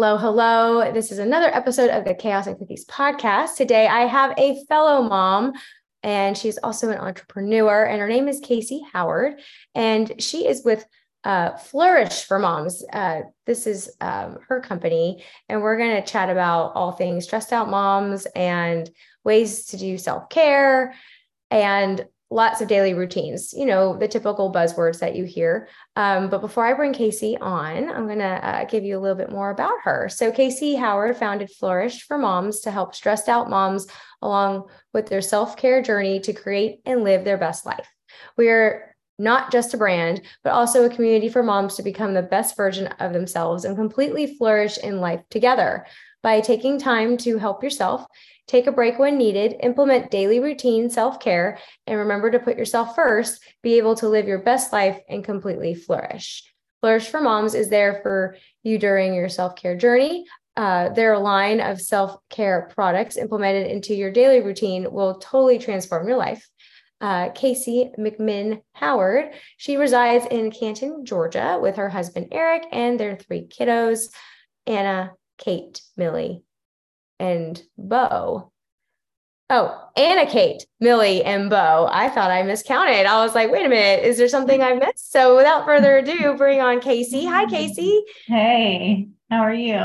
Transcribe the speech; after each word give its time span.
Hello, 0.00 0.16
hello. 0.16 0.92
This 0.94 1.12
is 1.12 1.18
another 1.18 1.54
episode 1.54 1.90
of 1.90 2.06
the 2.06 2.14
Chaos 2.14 2.46
and 2.46 2.58
Cookies 2.58 2.86
podcast. 2.86 3.56
Today, 3.56 3.86
I 3.86 4.06
have 4.06 4.32
a 4.38 4.64
fellow 4.64 5.02
mom, 5.02 5.52
and 6.02 6.38
she's 6.38 6.56
also 6.56 6.88
an 6.88 6.96
entrepreneur, 6.96 7.84
and 7.84 8.00
her 8.00 8.08
name 8.08 8.26
is 8.26 8.40
Casey 8.40 8.80
Howard, 8.94 9.42
and 9.74 10.10
she 10.18 10.46
is 10.46 10.64
with 10.64 10.86
uh, 11.24 11.54
Flourish 11.58 12.24
for 12.24 12.38
Moms. 12.38 12.82
Uh, 12.90 13.24
this 13.44 13.66
is 13.66 13.94
um, 14.00 14.38
her 14.48 14.62
company, 14.62 15.22
and 15.50 15.60
we're 15.60 15.76
going 15.76 16.02
to 16.02 16.10
chat 16.10 16.30
about 16.30 16.72
all 16.74 16.92
things 16.92 17.24
stressed 17.24 17.52
out 17.52 17.68
moms 17.68 18.26
and 18.34 18.88
ways 19.22 19.66
to 19.66 19.76
do 19.76 19.98
self 19.98 20.30
care 20.30 20.94
and 21.50 22.06
lots 22.30 22.60
of 22.60 22.68
daily 22.68 22.94
routines, 22.94 23.52
you 23.52 23.66
know, 23.66 23.96
the 23.96 24.06
typical 24.06 24.52
buzzwords 24.52 25.00
that 25.00 25.16
you 25.16 25.24
hear. 25.24 25.68
Um, 25.96 26.30
but 26.30 26.40
before 26.40 26.64
I 26.64 26.74
bring 26.74 26.92
Casey 26.92 27.36
on, 27.38 27.90
I'm 27.90 28.06
going 28.06 28.20
to 28.20 28.24
uh, 28.24 28.64
give 28.66 28.84
you 28.84 28.96
a 28.96 29.00
little 29.00 29.16
bit 29.16 29.32
more 29.32 29.50
about 29.50 29.74
her. 29.82 30.08
So, 30.08 30.30
Casey 30.30 30.76
Howard 30.76 31.16
founded 31.16 31.50
Flourish 31.50 32.02
for 32.02 32.18
Moms 32.18 32.60
to 32.60 32.70
help 32.70 32.94
stressed 32.94 33.28
out 33.28 33.50
moms 33.50 33.86
along 34.22 34.68
with 34.92 35.06
their 35.06 35.22
self 35.22 35.56
care 35.56 35.82
journey 35.82 36.20
to 36.20 36.32
create 36.32 36.80
and 36.86 37.02
live 37.02 37.24
their 37.24 37.38
best 37.38 37.66
life. 37.66 37.88
We're 38.36 38.94
not 39.18 39.52
just 39.52 39.74
a 39.74 39.76
brand, 39.76 40.22
but 40.42 40.54
also 40.54 40.84
a 40.84 40.94
community 40.94 41.28
for 41.28 41.42
moms 41.42 41.76
to 41.76 41.82
become 41.82 42.14
the 42.14 42.22
best 42.22 42.56
version 42.56 42.86
of 43.00 43.12
themselves 43.12 43.64
and 43.64 43.76
completely 43.76 44.34
flourish 44.38 44.78
in 44.78 45.00
life 45.00 45.20
together 45.28 45.84
by 46.22 46.40
taking 46.40 46.78
time 46.78 47.16
to 47.18 47.38
help 47.38 47.62
yourself 47.62 48.06
Take 48.50 48.66
a 48.66 48.72
break 48.72 48.98
when 48.98 49.16
needed, 49.16 49.60
implement 49.60 50.10
daily 50.10 50.40
routine 50.40 50.90
self 50.90 51.20
care, 51.20 51.60
and 51.86 51.96
remember 51.96 52.32
to 52.32 52.40
put 52.40 52.56
yourself 52.56 52.96
first, 52.96 53.40
be 53.62 53.78
able 53.78 53.94
to 53.94 54.08
live 54.08 54.26
your 54.26 54.40
best 54.42 54.72
life 54.72 54.98
and 55.08 55.22
completely 55.22 55.72
flourish. 55.72 56.52
Flourish 56.80 57.06
for 57.06 57.20
Moms 57.20 57.54
is 57.54 57.68
there 57.68 58.00
for 58.02 58.36
you 58.64 58.76
during 58.76 59.14
your 59.14 59.28
self 59.28 59.54
care 59.54 59.76
journey. 59.76 60.24
Uh, 60.56 60.88
their 60.88 61.16
line 61.16 61.60
of 61.60 61.80
self 61.80 62.16
care 62.28 62.68
products 62.74 63.16
implemented 63.16 63.70
into 63.70 63.94
your 63.94 64.10
daily 64.10 64.40
routine 64.40 64.90
will 64.90 65.20
totally 65.20 65.60
transform 65.60 66.08
your 66.08 66.18
life. 66.18 66.44
Uh, 67.00 67.28
Casey 67.30 67.92
McMinn 67.96 68.62
Howard. 68.72 69.30
She 69.58 69.76
resides 69.76 70.26
in 70.26 70.50
Canton, 70.50 71.04
Georgia, 71.04 71.60
with 71.62 71.76
her 71.76 71.88
husband 71.88 72.26
Eric 72.32 72.64
and 72.72 72.98
their 72.98 73.16
three 73.16 73.46
kiddos 73.46 74.08
Anna, 74.66 75.12
Kate, 75.38 75.80
Millie, 75.96 76.42
and 77.20 77.62
Bo. 77.78 78.50
Oh, 79.52 79.90
Anna 79.96 80.30
Kate, 80.30 80.64
Millie, 80.78 81.24
and 81.24 81.50
Bo. 81.50 81.88
I 81.90 82.08
thought 82.08 82.30
I 82.30 82.42
miscounted. 82.44 83.04
I 83.04 83.22
was 83.24 83.34
like, 83.34 83.50
wait 83.50 83.66
a 83.66 83.68
minute, 83.68 84.04
is 84.04 84.16
there 84.16 84.28
something 84.28 84.62
I 84.62 84.74
missed? 84.74 85.10
So 85.10 85.36
without 85.36 85.64
further 85.64 85.98
ado, 85.98 86.36
bring 86.36 86.60
on 86.60 86.80
Casey. 86.80 87.26
Hi, 87.26 87.46
Casey. 87.46 88.00
Hey, 88.26 89.08
how 89.28 89.40
are 89.40 89.52
you? 89.52 89.76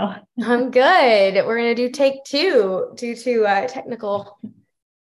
I'm 0.44 0.69
good. 0.69 1.44
We're 1.45 1.58
going 1.58 1.75
to 1.75 1.88
do 1.88 1.89
take 1.89 2.23
two 2.25 2.92
due 2.95 3.16
to 3.16 3.45
uh, 3.45 3.67
technical 3.67 4.38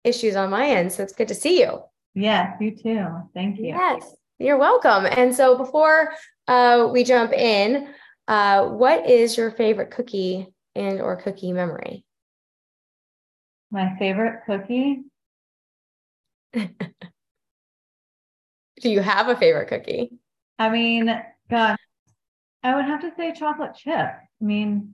issues 0.03 0.35
on 0.35 0.49
my 0.49 0.67
end. 0.67 0.91
So 0.91 1.03
it's 1.03 1.13
good 1.13 1.27
to 1.27 1.35
see 1.35 1.59
you. 1.59 1.83
Yes, 2.15 2.57
you 2.59 2.75
too. 2.75 3.05
Thank 3.35 3.59
you. 3.59 3.67
Yes, 3.67 4.11
you're 4.39 4.57
welcome. 4.57 5.05
And 5.05 5.35
so 5.35 5.55
before 5.55 6.13
uh, 6.47 6.89
we 6.91 7.03
jump 7.03 7.31
in, 7.31 7.89
uh, 8.27 8.65
what 8.69 9.07
is 9.07 9.37
your 9.37 9.51
favorite 9.51 9.91
cookie 9.91 10.47
and 10.73 10.99
or 10.99 11.15
cookie 11.15 11.53
memory? 11.53 12.05
My 13.71 13.95
favorite 13.97 14.43
cookie? 14.45 15.03
Do 16.53 16.69
you 18.89 19.01
have 19.01 19.27
a 19.27 19.35
favorite 19.35 19.67
cookie? 19.67 20.11
I 20.59 20.69
mean, 20.69 21.13
gosh, 21.49 21.77
I 22.63 22.75
would 22.75 22.85
have 22.85 23.01
to 23.01 23.11
say 23.17 23.33
chocolate 23.33 23.75
chip. 23.75 23.93
I 23.95 24.19
mean, 24.39 24.93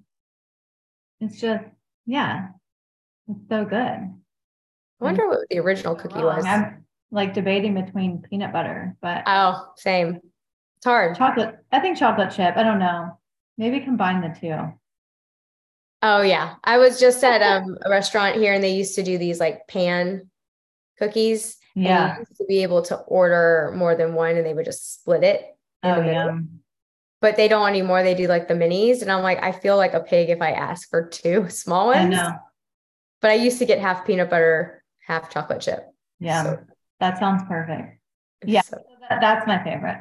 it's 1.20 1.40
just, 1.40 1.64
yeah, 2.06 2.48
it's 3.28 3.48
so 3.50 3.66
good. 3.66 3.78
I 3.80 4.14
wonder 5.00 5.28
what 5.28 5.50
the 5.50 5.60
original 5.60 5.96
cookie 5.96 6.24
was. 6.24 6.46
I'm 6.46 6.86
like 7.12 7.34
debating 7.34 7.76
between 7.76 8.22
peanut 8.22 8.54
butter, 8.54 8.96
but 9.02 9.24
oh, 9.28 9.72
same. 9.78 10.20
It's 10.78 10.86
hard. 10.86 11.18
Chocolate. 11.18 11.58
I 11.72 11.80
think 11.80 11.98
chocolate 11.98 12.32
chip. 12.32 12.56
I 12.58 12.64
don't 12.64 12.80
know. 12.80 13.18
Maybe 13.58 13.82
combine 13.82 14.22
the 14.22 14.38
two. 14.40 14.74
Oh 16.06 16.22
yeah. 16.22 16.56
I 16.66 16.78
was 16.80 17.00
just 17.00 17.24
at 17.24 17.42
um, 17.42 17.78
a 17.82 17.90
restaurant 17.90 18.36
here 18.36 18.54
and 18.54 18.62
they 18.62 18.76
used 18.76 18.96
to 18.96 19.04
do 19.04 19.18
these 19.18 19.40
like 19.40 19.68
pan 19.68 20.30
cookies. 21.00 21.58
Yeah. 21.76 22.18
to 22.38 22.46
be 22.46 22.62
able 22.62 22.84
to 22.84 22.98
order 22.98 23.74
more 23.76 23.96
than 23.96 24.14
one 24.14 24.36
and 24.36 24.46
they 24.46 24.54
would 24.54 24.66
just 24.66 25.02
split 25.02 25.24
it. 25.24 25.44
oh, 25.82 26.02
yeah. 26.02 26.40
But 27.22 27.38
they 27.38 27.48
don't 27.48 27.70
anymore. 27.70 28.04
They 28.04 28.14
do 28.14 28.28
like 28.28 28.50
the 28.50 28.54
minis. 28.54 29.02
And 29.02 29.10
I'm 29.10 29.24
like, 29.24 29.42
I 29.42 29.54
feel 29.54 29.78
like 29.78 29.94
a 29.94 30.02
pig 30.02 30.30
if 30.30 30.42
I 30.42 30.52
ask 30.52 30.90
for 30.90 31.08
two 31.08 31.48
small 31.50 31.88
ones. 31.88 32.14
I 32.14 32.22
know. 32.24 32.34
But 33.22 33.32
I 33.32 33.36
used 33.36 33.60
to 33.60 33.66
get 33.66 33.80
half 33.80 34.06
peanut 34.06 34.30
butter, 34.30 34.84
half 35.08 35.30
chocolate 35.30 35.62
chip. 35.62 35.86
Yeah. 36.20 36.44
So, 36.44 36.60
that 37.00 37.18
sounds 37.18 37.44
perfect. 37.48 37.98
Yeah. 38.46 38.62
So, 38.62 38.80
that's 39.10 39.48
my 39.48 39.64
favorite. 39.64 40.00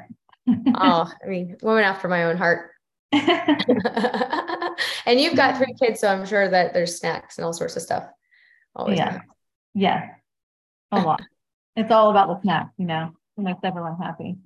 oh, 0.74 1.10
I 1.24 1.28
mean, 1.28 1.56
woman 1.62 1.84
after 1.84 2.08
my 2.08 2.24
own 2.24 2.36
heart. 2.36 2.71
and 5.06 5.20
you've 5.20 5.36
got 5.36 5.58
three 5.58 5.74
kids, 5.80 6.00
so 6.00 6.08
I'm 6.08 6.24
sure 6.26 6.48
that 6.48 6.72
there's 6.72 6.98
snacks 6.98 7.38
and 7.38 7.44
all 7.44 7.52
sorts 7.52 7.76
of 7.76 7.82
stuff. 7.82 8.04
Always 8.74 8.98
yeah. 8.98 9.20
Yeah. 9.74 10.08
A 10.92 11.00
lot. 11.00 11.22
it's 11.76 11.90
all 11.90 12.10
about 12.10 12.28
the 12.28 12.40
snacks, 12.42 12.72
you 12.76 12.86
know, 12.86 13.12
it 13.36 13.42
makes 13.42 13.60
everyone 13.62 13.96
happy. 13.96 14.36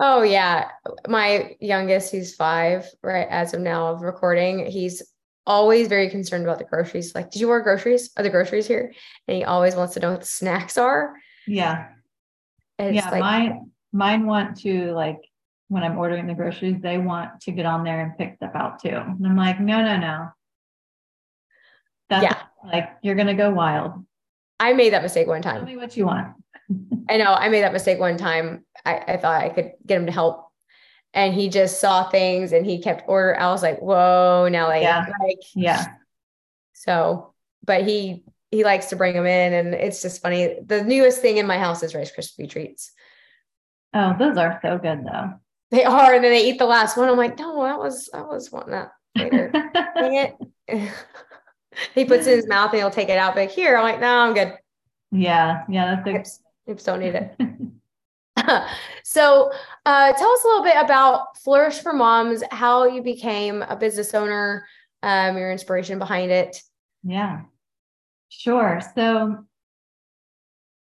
Oh 0.00 0.22
yeah. 0.22 0.68
My 1.08 1.56
youngest, 1.60 2.12
who's 2.12 2.34
five, 2.34 2.86
right 3.02 3.28
as 3.28 3.54
of 3.54 3.60
now 3.60 3.88
of 3.88 4.02
recording, 4.02 4.66
he's 4.66 5.02
always 5.46 5.88
very 5.88 6.10
concerned 6.10 6.44
about 6.44 6.58
the 6.58 6.64
groceries. 6.64 7.14
Like, 7.14 7.30
did 7.30 7.40
you 7.40 7.48
order 7.48 7.62
groceries? 7.62 8.10
Are 8.16 8.22
the 8.22 8.30
groceries 8.30 8.66
here? 8.66 8.92
And 9.28 9.36
he 9.36 9.44
always 9.44 9.76
wants 9.76 9.94
to 9.94 10.00
know 10.00 10.10
what 10.10 10.20
the 10.20 10.26
snacks 10.26 10.78
are. 10.78 11.14
Yeah. 11.46 11.88
yeah. 12.78 13.10
Like, 13.10 13.20
mine 13.20 13.70
mine 13.92 14.26
want 14.26 14.58
to 14.60 14.92
like 14.92 15.20
when 15.68 15.82
I'm 15.82 15.98
ordering 15.98 16.26
the 16.26 16.34
groceries, 16.34 16.80
they 16.80 16.98
want 16.98 17.40
to 17.42 17.52
get 17.52 17.66
on 17.66 17.84
there 17.84 18.00
and 18.00 18.16
pick 18.16 18.36
stuff 18.36 18.52
out 18.54 18.80
too. 18.80 18.90
And 18.90 19.26
I'm 19.26 19.36
like, 19.36 19.60
no, 19.60 19.82
no, 19.82 19.96
no. 19.96 20.28
That's 22.08 22.22
yeah. 22.22 22.42
like 22.64 22.90
you're 23.02 23.14
gonna 23.14 23.34
go 23.34 23.50
wild. 23.50 24.04
I 24.60 24.72
made 24.74 24.92
that 24.92 25.02
mistake 25.02 25.26
one 25.26 25.42
time. 25.42 25.56
Tell 25.56 25.66
me 25.66 25.76
what 25.76 25.96
you 25.96 26.06
want. 26.06 26.34
I 27.08 27.16
know 27.16 27.32
I 27.32 27.48
made 27.48 27.62
that 27.62 27.72
mistake 27.72 27.98
one 27.98 28.16
time. 28.16 28.64
I, 28.84 28.98
I 28.98 29.16
thought 29.16 29.42
I 29.42 29.48
could 29.48 29.72
get 29.86 29.98
him 29.98 30.06
to 30.06 30.12
help. 30.12 30.48
And 31.12 31.32
he 31.32 31.48
just 31.48 31.80
saw 31.80 32.08
things 32.08 32.52
and 32.52 32.66
he 32.66 32.82
kept 32.82 33.04
order. 33.08 33.38
I 33.38 33.50
was 33.50 33.62
like, 33.62 33.80
whoa, 33.80 34.48
now 34.50 34.66
like, 34.66 34.82
yeah. 34.82 35.06
like 35.20 35.38
yeah. 35.54 35.86
So, 36.72 37.34
but 37.64 37.86
he 37.86 38.24
he 38.50 38.64
likes 38.64 38.86
to 38.86 38.96
bring 38.96 39.14
them 39.14 39.26
in 39.26 39.52
and 39.52 39.74
it's 39.74 40.02
just 40.02 40.20
funny. 40.20 40.58
The 40.64 40.82
newest 40.84 41.20
thing 41.20 41.38
in 41.38 41.46
my 41.46 41.58
house 41.58 41.82
is 41.82 41.94
Rice 41.94 42.12
Krispie 42.12 42.50
treats. 42.50 42.92
Oh, 43.92 44.14
those 44.18 44.36
are 44.36 44.58
so 44.62 44.78
good 44.78 45.04
though. 45.04 45.34
They 45.74 45.82
are, 45.82 46.14
and 46.14 46.22
then 46.22 46.30
they 46.30 46.48
eat 46.48 46.58
the 46.58 46.66
last 46.66 46.96
one. 46.96 47.08
I'm 47.08 47.16
like, 47.16 47.36
no, 47.36 47.64
that 47.64 47.80
was 47.80 48.08
I 48.14 48.22
was 48.22 48.52
wanting 48.52 48.70
that 48.70 48.92
later. 49.16 49.50
Dang 49.96 50.14
it. 50.14 50.36
he 51.96 52.04
puts 52.04 52.28
it 52.28 52.30
in 52.30 52.36
his 52.36 52.46
mouth 52.46 52.70
and 52.70 52.78
he'll 52.78 52.92
take 52.92 53.08
it 53.08 53.18
out. 53.18 53.34
But 53.34 53.50
here, 53.50 53.76
I'm 53.76 53.82
like, 53.82 53.98
no, 53.98 54.06
I'm 54.06 54.34
good. 54.34 54.54
Yeah, 55.10 55.64
yeah, 55.68 56.00
that's 56.04 56.08
oops, 56.08 56.40
oops, 56.70 56.84
don't 56.84 57.00
need 57.00 57.16
it. 57.16 57.36
so, 59.04 59.50
uh, 59.84 60.12
tell 60.12 60.30
us 60.30 60.44
a 60.44 60.46
little 60.46 60.62
bit 60.62 60.76
about 60.76 61.38
Flourish 61.38 61.80
for 61.80 61.92
Moms, 61.92 62.44
how 62.52 62.86
you 62.86 63.02
became 63.02 63.62
a 63.62 63.74
business 63.74 64.14
owner, 64.14 64.68
um, 65.02 65.36
your 65.36 65.50
inspiration 65.50 65.98
behind 65.98 66.30
it. 66.30 66.62
Yeah, 67.02 67.40
sure. 68.28 68.80
So, 68.94 69.44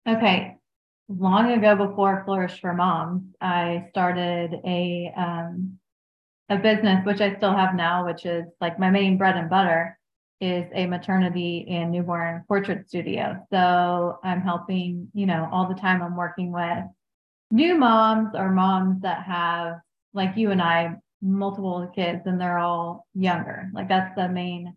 okay, 0.08 0.58
long 1.08 1.52
ago 1.52 1.76
before 1.76 2.24
Flourish 2.26 2.60
for 2.60 2.74
Moms, 2.74 3.24
I 3.42 3.88
started 3.90 4.60
a 4.66 5.14
um, 5.16 5.80
a 6.50 6.58
business 6.58 7.06
which 7.06 7.22
I 7.22 7.36
still 7.38 7.54
have 7.54 7.76
now, 7.76 8.06
which 8.06 8.26
is 8.26 8.46
like 8.62 8.80
my 8.80 8.90
main 8.90 9.18
bread 9.18 9.36
and 9.36 9.50
butter 9.50 9.98
is 10.42 10.66
a 10.74 10.86
maternity 10.86 11.66
and 11.70 11.92
newborn 11.92 12.44
portrait 12.48 12.88
studio. 12.88 13.44
So 13.52 14.20
I'm 14.24 14.42
helping, 14.42 15.10
you 15.14 15.26
know, 15.26 15.50
all 15.52 15.68
the 15.68 15.80
time 15.80 16.04
I'm 16.04 16.16
working 16.16 16.52
with 16.52 16.84
new 17.52 17.76
moms 17.76 18.36
or 18.36 18.52
moms 18.52 19.02
that 19.02 19.24
have 19.24 19.78
like 20.14 20.38
you 20.38 20.52
and 20.52 20.62
I 20.62 20.96
multiple 21.22 21.90
kids 21.96 22.22
and 22.26 22.40
they're 22.40 22.60
all 22.60 23.08
younger. 23.16 23.70
Like 23.74 23.88
that's 23.88 24.16
the 24.16 24.28
main 24.28 24.76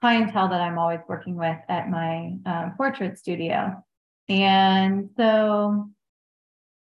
clientele 0.00 0.48
that 0.48 0.60
I'm 0.60 0.78
always 0.78 1.00
working 1.08 1.36
with 1.36 1.58
at 1.68 1.90
my 1.90 2.36
um, 2.46 2.74
portrait 2.76 3.18
studio. 3.18 3.84
And 4.28 5.10
so 5.16 5.90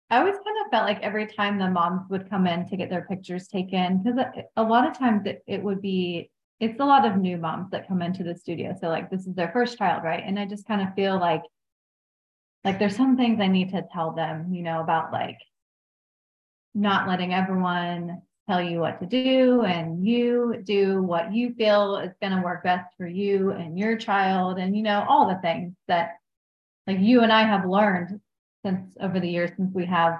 I 0.09 0.19
always 0.19 0.35
kind 0.35 0.65
of 0.65 0.71
felt 0.71 0.85
like 0.85 1.01
every 1.01 1.27
time 1.27 1.57
the 1.57 1.69
moms 1.69 2.09
would 2.09 2.29
come 2.29 2.47
in 2.47 2.67
to 2.69 2.77
get 2.77 2.89
their 2.89 3.05
pictures 3.09 3.47
taken, 3.47 4.03
because 4.03 4.19
a 4.55 4.63
lot 4.63 4.87
of 4.87 4.97
times 4.97 5.25
it, 5.25 5.43
it 5.47 5.63
would 5.63 5.81
be, 5.81 6.29
it's 6.59 6.79
a 6.79 6.85
lot 6.85 7.05
of 7.05 7.17
new 7.17 7.37
moms 7.37 7.71
that 7.71 7.87
come 7.87 8.01
into 8.01 8.23
the 8.23 8.35
studio. 8.35 8.75
So 8.79 8.87
like 8.87 9.09
this 9.09 9.27
is 9.27 9.35
their 9.35 9.51
first 9.51 9.77
child, 9.77 10.03
right? 10.03 10.23
And 10.25 10.39
I 10.39 10.45
just 10.45 10.67
kind 10.67 10.81
of 10.81 10.93
feel 10.93 11.19
like, 11.19 11.43
like 12.63 12.79
there's 12.79 12.95
some 12.95 13.17
things 13.17 13.39
I 13.41 13.47
need 13.47 13.71
to 13.71 13.85
tell 13.91 14.11
them, 14.11 14.53
you 14.53 14.63
know, 14.63 14.79
about 14.79 15.11
like 15.11 15.39
not 16.73 17.07
letting 17.07 17.33
everyone 17.33 18.21
tell 18.47 18.61
you 18.61 18.79
what 18.79 18.99
to 18.99 19.07
do 19.07 19.63
and 19.63 20.05
you 20.05 20.61
do 20.63 21.01
what 21.01 21.33
you 21.33 21.53
feel 21.55 21.97
is 21.97 22.11
going 22.21 22.35
to 22.35 22.43
work 22.43 22.63
best 22.63 22.85
for 22.95 23.07
you 23.07 23.51
and 23.51 23.79
your 23.79 23.97
child 23.97 24.59
and 24.59 24.75
you 24.77 24.83
know 24.83 25.03
all 25.09 25.27
the 25.27 25.39
things 25.41 25.73
that 25.87 26.11
like 26.87 26.99
you 26.99 27.21
and 27.21 27.31
I 27.31 27.43
have 27.43 27.65
learned 27.65 28.19
since 28.63 28.95
over 28.99 29.19
the 29.19 29.29
years 29.29 29.51
since 29.55 29.73
we 29.73 29.85
have 29.85 30.19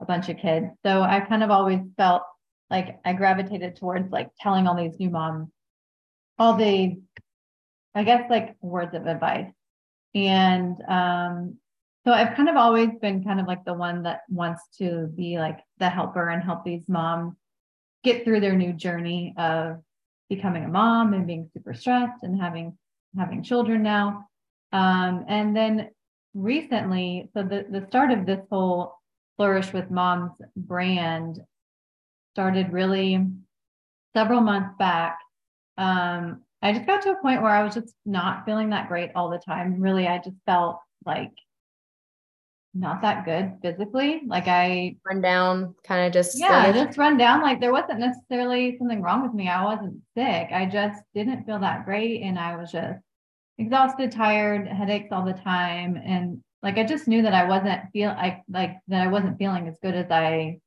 a 0.00 0.04
bunch 0.04 0.28
of 0.28 0.36
kids. 0.36 0.66
So 0.84 1.02
I 1.02 1.20
kind 1.20 1.42
of 1.42 1.50
always 1.50 1.80
felt 1.96 2.22
like 2.70 3.00
I 3.04 3.14
gravitated 3.14 3.76
towards 3.76 4.12
like 4.12 4.30
telling 4.40 4.66
all 4.66 4.76
these 4.76 4.98
new 4.98 5.10
moms 5.10 5.48
all 6.38 6.54
the 6.54 7.00
I 7.94 8.04
guess 8.04 8.30
like 8.30 8.56
words 8.60 8.94
of 8.94 9.06
advice. 9.06 9.50
And 10.14 10.76
um 10.88 11.58
so 12.04 12.12
I've 12.12 12.36
kind 12.36 12.48
of 12.48 12.56
always 12.56 12.90
been 13.02 13.24
kind 13.24 13.40
of 13.40 13.46
like 13.46 13.64
the 13.64 13.74
one 13.74 14.04
that 14.04 14.20
wants 14.30 14.62
to 14.78 15.08
be 15.14 15.38
like 15.38 15.58
the 15.78 15.90
helper 15.90 16.28
and 16.28 16.42
help 16.42 16.64
these 16.64 16.88
moms 16.88 17.34
get 18.04 18.24
through 18.24 18.40
their 18.40 18.56
new 18.56 18.72
journey 18.72 19.34
of 19.36 19.82
becoming 20.30 20.64
a 20.64 20.68
mom 20.68 21.12
and 21.12 21.26
being 21.26 21.50
super 21.52 21.74
stressed 21.74 22.22
and 22.22 22.40
having 22.40 22.78
having 23.16 23.42
children 23.42 23.82
now. 23.82 24.26
Um, 24.72 25.24
and 25.28 25.56
then 25.56 25.90
recently, 26.38 27.28
so 27.34 27.42
the, 27.42 27.66
the 27.70 27.86
start 27.88 28.10
of 28.10 28.26
this 28.26 28.40
whole 28.50 28.94
Flourish 29.36 29.72
with 29.72 29.90
Moms 29.90 30.32
brand 30.56 31.40
started 32.34 32.72
really 32.72 33.24
several 34.14 34.40
months 34.40 34.74
back. 34.78 35.18
Um, 35.76 36.42
I 36.60 36.72
just 36.72 36.86
got 36.86 37.02
to 37.02 37.12
a 37.12 37.22
point 37.22 37.42
where 37.42 37.52
I 37.52 37.62
was 37.62 37.74
just 37.74 37.94
not 38.04 38.44
feeling 38.44 38.70
that 38.70 38.88
great 38.88 39.10
all 39.14 39.30
the 39.30 39.38
time. 39.38 39.80
Really, 39.80 40.08
I 40.08 40.18
just 40.18 40.36
felt 40.44 40.80
like 41.06 41.32
not 42.74 43.02
that 43.02 43.24
good 43.24 43.58
physically. 43.62 44.22
Like 44.26 44.48
I 44.48 44.96
run 45.06 45.20
down, 45.20 45.74
kind 45.84 46.06
of 46.06 46.12
just 46.12 46.38
yeah, 46.38 46.72
just 46.72 46.98
run 46.98 47.16
down. 47.16 47.42
Like 47.42 47.60
there 47.60 47.72
wasn't 47.72 48.00
necessarily 48.00 48.76
something 48.78 49.02
wrong 49.02 49.22
with 49.22 49.34
me. 49.34 49.48
I 49.48 49.64
wasn't 49.64 50.00
sick. 50.16 50.48
I 50.52 50.68
just 50.70 51.00
didn't 51.14 51.44
feel 51.44 51.60
that 51.60 51.84
great, 51.84 52.22
and 52.22 52.38
I 52.38 52.56
was 52.56 52.72
just 52.72 53.00
exhausted, 53.58 54.12
tired, 54.12 54.68
headaches 54.68 55.12
all 55.12 55.24
the 55.24 55.34
time, 55.34 56.00
and 56.02 56.42
like 56.62 56.78
I 56.78 56.84
just 56.84 57.08
knew 57.08 57.22
that 57.22 57.34
I 57.34 57.44
wasn't 57.44 57.80
feel 57.92 58.10
I 58.10 58.42
like 58.48 58.78
that 58.88 59.02
I 59.02 59.08
wasn't 59.08 59.38
feeling 59.38 59.68
as 59.68 59.78
good 59.82 59.94
as 59.94 60.10
I 60.10 60.60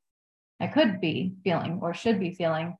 I 0.59 0.67
could 0.67 1.01
be 1.01 1.33
feeling 1.43 1.79
or 1.81 1.93
should 1.93 2.19
be 2.19 2.35
feeling 2.35 2.77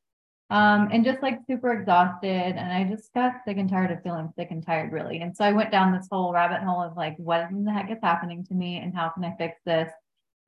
um, 0.52 0.90
and 0.92 1.06
just 1.06 1.24
like 1.24 1.40
super 1.48 1.72
exhausted. 1.72 2.28
And 2.28 2.74
I 2.74 2.84
just 2.84 3.14
got 3.14 3.36
sick 3.46 3.56
and 3.58 3.70
tired 3.70 3.90
of 3.90 4.04
feeling 4.04 4.30
sick 4.36 4.50
and 4.52 4.64
tired, 4.64 4.92
really. 4.92 5.22
And 5.22 5.36
so 5.36 5.46
I 5.46 5.54
went 5.54 5.72
down 5.72 5.94
this 5.94 6.10
whole 6.12 6.34
rabbit 6.34 6.62
hole 6.62 6.82
of 6.84 6.98
like, 6.98 7.16
what 7.16 7.50
in 7.50 7.64
the 7.64 7.72
heck 7.72 7.90
is 7.90 8.00
happening 8.04 8.44
to 8.46 8.54
me 8.54 8.78
and 8.78 8.94
how 8.94 9.10
can 9.10 9.24
I 9.24 9.34
fix 9.38 9.58
this? 9.66 9.90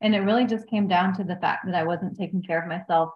And 0.01 0.13
it 0.13 0.19
really 0.19 0.45
just 0.45 0.67
came 0.67 0.89
down 0.89 1.15
to 1.15 1.23
the 1.23 1.37
fact 1.37 1.65
that 1.65 1.73
I 1.73 1.85
wasn't 1.85 2.17
taking 2.17 2.43
care 2.43 2.61
of 2.61 2.67
myself 2.67 3.11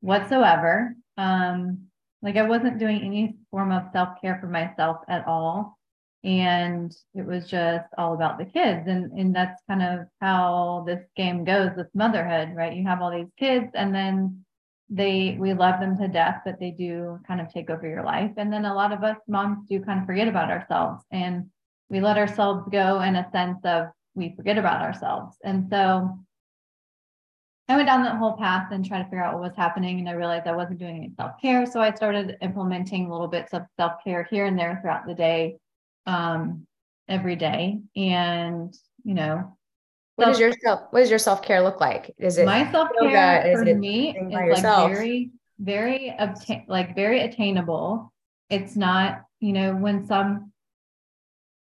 whatsoever. 0.00 0.96
Um, 1.18 1.88
like 2.22 2.36
I 2.36 2.44
wasn't 2.44 2.78
doing 2.78 3.02
any 3.02 3.36
form 3.50 3.70
of 3.70 3.92
self 3.92 4.18
care 4.22 4.38
for 4.40 4.48
myself 4.48 5.02
at 5.08 5.26
all. 5.26 5.78
And 6.24 6.94
it 7.14 7.26
was 7.26 7.48
just 7.48 7.86
all 7.98 8.14
about 8.14 8.38
the 8.38 8.44
kids. 8.44 8.86
And, 8.86 9.10
and 9.12 9.34
that's 9.34 9.60
kind 9.68 9.82
of 9.82 10.06
how 10.20 10.84
this 10.86 11.04
game 11.16 11.44
goes 11.44 11.70
with 11.76 11.88
motherhood, 11.94 12.54
right? 12.54 12.76
You 12.76 12.84
have 12.84 13.02
all 13.02 13.10
these 13.10 13.32
kids 13.38 13.70
and 13.74 13.94
then 13.94 14.44
they 14.92 15.36
we 15.40 15.54
love 15.54 15.80
them 15.80 15.96
to 15.96 16.06
death 16.06 16.42
but 16.44 16.60
they 16.60 16.70
do 16.70 17.18
kind 17.26 17.40
of 17.40 17.50
take 17.50 17.70
over 17.70 17.88
your 17.88 18.04
life 18.04 18.32
and 18.36 18.52
then 18.52 18.66
a 18.66 18.74
lot 18.74 18.92
of 18.92 19.02
us 19.02 19.16
moms 19.26 19.66
do 19.68 19.80
kind 19.80 20.00
of 20.00 20.06
forget 20.06 20.28
about 20.28 20.50
ourselves 20.50 21.02
and 21.10 21.46
we 21.88 22.00
let 22.00 22.18
ourselves 22.18 22.68
go 22.70 23.00
in 23.00 23.16
a 23.16 23.30
sense 23.32 23.58
of 23.64 23.86
we 24.14 24.34
forget 24.36 24.58
about 24.58 24.82
ourselves 24.82 25.36
and 25.44 25.66
so 25.70 26.18
i 27.70 27.76
went 27.76 27.88
down 27.88 28.02
that 28.02 28.18
whole 28.18 28.36
path 28.36 28.70
and 28.70 28.84
tried 28.84 28.98
to 28.98 29.04
figure 29.04 29.24
out 29.24 29.32
what 29.32 29.42
was 29.42 29.56
happening 29.56 29.98
and 29.98 30.08
i 30.08 30.12
realized 30.12 30.46
i 30.46 30.54
wasn't 30.54 30.78
doing 30.78 30.96
any 30.96 31.10
self-care 31.16 31.64
so 31.64 31.80
i 31.80 31.90
started 31.90 32.36
implementing 32.42 33.08
little 33.08 33.28
bits 33.28 33.54
of 33.54 33.62
self-care 33.78 34.28
here 34.30 34.44
and 34.44 34.58
there 34.58 34.78
throughout 34.82 35.06
the 35.06 35.14
day 35.14 35.56
um, 36.06 36.66
every 37.08 37.36
day 37.36 37.78
and 37.96 38.74
you 39.04 39.14
know 39.14 39.56
what 40.16 40.26
does 40.26 40.40
your 40.40 40.52
self 40.62 40.82
what 40.90 41.00
does 41.00 41.10
your 41.10 41.18
self-care 41.18 41.62
look 41.62 41.80
like? 41.80 42.14
Is 42.18 42.38
it 42.38 42.46
my 42.46 42.70
self-care 42.70 43.56
for 43.56 43.64
me 43.64 44.16
is 44.16 44.62
like 44.62 44.62
very, 44.62 45.30
very 45.58 46.14
obtain 46.18 46.64
like 46.68 46.94
very 46.94 47.20
attainable. 47.22 48.12
It's 48.50 48.76
not, 48.76 49.22
you 49.40 49.52
know, 49.52 49.74
when 49.74 50.06
some 50.06 50.52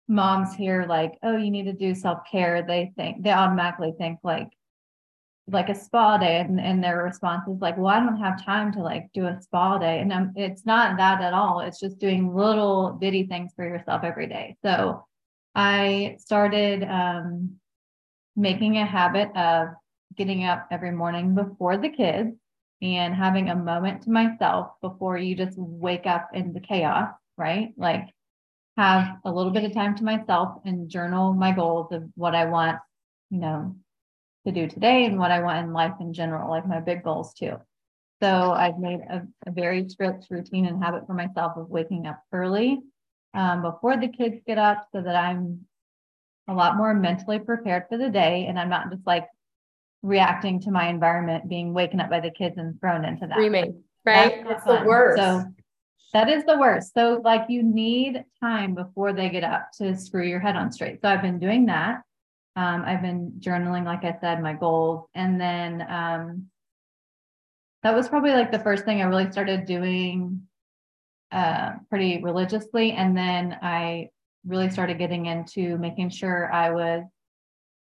moms 0.06 0.54
hear 0.54 0.86
like, 0.86 1.18
oh, 1.22 1.36
you 1.36 1.50
need 1.50 1.64
to 1.64 1.72
do 1.72 1.94
self-care, 1.94 2.62
they 2.62 2.92
think 2.96 3.22
they 3.22 3.32
automatically 3.32 3.92
think 3.98 4.20
like 4.22 4.48
like 5.50 5.68
a 5.68 5.74
spa 5.74 6.18
day 6.18 6.40
and, 6.40 6.60
and 6.60 6.82
their 6.82 7.02
response 7.02 7.46
is 7.48 7.60
like 7.60 7.76
well 7.76 7.86
i 7.86 7.98
don't 7.98 8.18
have 8.18 8.44
time 8.44 8.72
to 8.72 8.80
like 8.80 9.08
do 9.14 9.26
a 9.26 9.40
spa 9.40 9.78
day. 9.78 10.00
And 10.00 10.12
I'm, 10.12 10.32
it's 10.36 10.66
not 10.66 10.96
that 10.98 11.20
at 11.20 11.32
all. 11.34 11.60
It's 11.60 11.80
just 11.80 11.98
doing 11.98 12.34
little 12.34 12.96
bitty 13.00 13.26
things 13.26 13.52
for 13.56 13.64
yourself 13.64 14.02
every 14.04 14.26
day. 14.26 14.56
So 14.62 15.04
i 15.54 16.16
started 16.18 16.84
um, 16.84 17.56
making 18.36 18.78
a 18.78 18.86
habit 18.86 19.34
of 19.36 19.68
getting 20.16 20.44
up 20.44 20.68
every 20.70 20.92
morning 20.92 21.34
before 21.34 21.76
the 21.76 21.88
kids 21.88 22.36
and 22.80 23.14
having 23.14 23.50
a 23.50 23.56
moment 23.56 24.02
to 24.02 24.10
myself 24.10 24.68
before 24.80 25.18
you 25.18 25.34
just 25.34 25.58
wake 25.58 26.06
up 26.06 26.30
in 26.32 26.52
the 26.52 26.60
chaos, 26.60 27.10
right? 27.36 27.72
Like 27.76 28.08
have 28.76 29.16
a 29.24 29.32
little 29.32 29.50
bit 29.50 29.64
of 29.64 29.72
time 29.72 29.96
to 29.96 30.04
myself 30.04 30.60
and 30.64 30.88
journal 30.88 31.32
my 31.32 31.52
goals 31.52 31.92
of 31.92 32.04
what 32.14 32.34
I 32.34 32.44
want, 32.44 32.78
you 33.30 33.38
know, 33.38 33.74
to 34.48 34.60
do 34.60 34.66
today 34.66 35.04
and 35.04 35.18
what 35.18 35.30
I 35.30 35.40
want 35.40 35.64
in 35.64 35.72
life 35.72 35.94
in 36.00 36.12
general, 36.12 36.50
like 36.50 36.66
my 36.66 36.80
big 36.80 37.04
goals 37.04 37.34
too. 37.34 37.56
So 38.20 38.52
I've 38.52 38.78
made 38.78 39.00
a, 39.00 39.26
a 39.46 39.50
very 39.50 39.88
strict 39.88 40.26
routine 40.30 40.66
and 40.66 40.82
habit 40.82 41.06
for 41.06 41.14
myself 41.14 41.56
of 41.56 41.68
waking 41.68 42.06
up 42.06 42.20
early 42.32 42.80
um, 43.34 43.62
before 43.62 43.96
the 43.96 44.08
kids 44.08 44.40
get 44.46 44.58
up 44.58 44.88
so 44.92 45.00
that 45.02 45.14
I'm 45.14 45.66
a 46.48 46.54
lot 46.54 46.76
more 46.76 46.94
mentally 46.94 47.38
prepared 47.38 47.84
for 47.88 47.98
the 47.98 48.08
day. 48.10 48.46
And 48.48 48.58
I'm 48.58 48.70
not 48.70 48.90
just 48.90 49.06
like 49.06 49.28
reacting 50.02 50.60
to 50.62 50.70
my 50.70 50.88
environment, 50.88 51.48
being 51.48 51.74
waken 51.74 52.00
up 52.00 52.10
by 52.10 52.20
the 52.20 52.30
kids 52.30 52.56
and 52.58 52.80
thrown 52.80 53.04
into 53.04 53.26
that. 53.26 53.34
Screaming, 53.34 53.84
right? 54.04 54.44
That's, 54.44 54.64
That's 54.64 54.82
the 54.82 54.88
worst. 54.88 55.18
So 55.18 55.44
that 56.12 56.28
is 56.28 56.44
the 56.44 56.58
worst. 56.58 56.94
So 56.94 57.20
like 57.22 57.44
you 57.48 57.62
need 57.62 58.24
time 58.40 58.74
before 58.74 59.12
they 59.12 59.28
get 59.28 59.44
up 59.44 59.68
to 59.78 59.96
screw 59.96 60.26
your 60.26 60.40
head 60.40 60.56
on 60.56 60.72
straight. 60.72 61.00
So 61.02 61.08
I've 61.08 61.22
been 61.22 61.38
doing 61.38 61.66
that. 61.66 62.02
Um, 62.58 62.82
I've 62.84 63.02
been 63.02 63.34
journaling, 63.38 63.84
like 63.84 64.04
I 64.04 64.18
said, 64.20 64.42
my 64.42 64.52
goals. 64.52 65.06
And 65.14 65.40
then 65.40 65.80
um, 65.88 66.46
that 67.84 67.94
was 67.94 68.08
probably 68.08 68.32
like 68.32 68.50
the 68.50 68.58
first 68.58 68.84
thing 68.84 69.00
I 69.00 69.04
really 69.04 69.30
started 69.30 69.64
doing 69.64 70.42
uh, 71.30 71.74
pretty 71.88 72.20
religiously. 72.20 72.90
And 72.90 73.16
then 73.16 73.56
I 73.62 74.08
really 74.44 74.70
started 74.70 74.98
getting 74.98 75.26
into 75.26 75.78
making 75.78 76.10
sure 76.10 76.52
I 76.52 76.70
was 76.70 77.04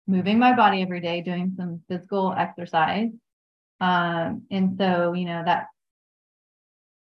moving 0.08 0.40
my 0.40 0.54
body 0.54 0.82
every 0.82 1.00
day, 1.00 1.22
doing 1.22 1.54
some 1.56 1.82
physical 1.88 2.34
exercise. 2.38 3.12
Um, 3.80 4.42
and 4.52 4.76
so, 4.78 5.14
you 5.14 5.24
know, 5.24 5.42
that 5.46 5.68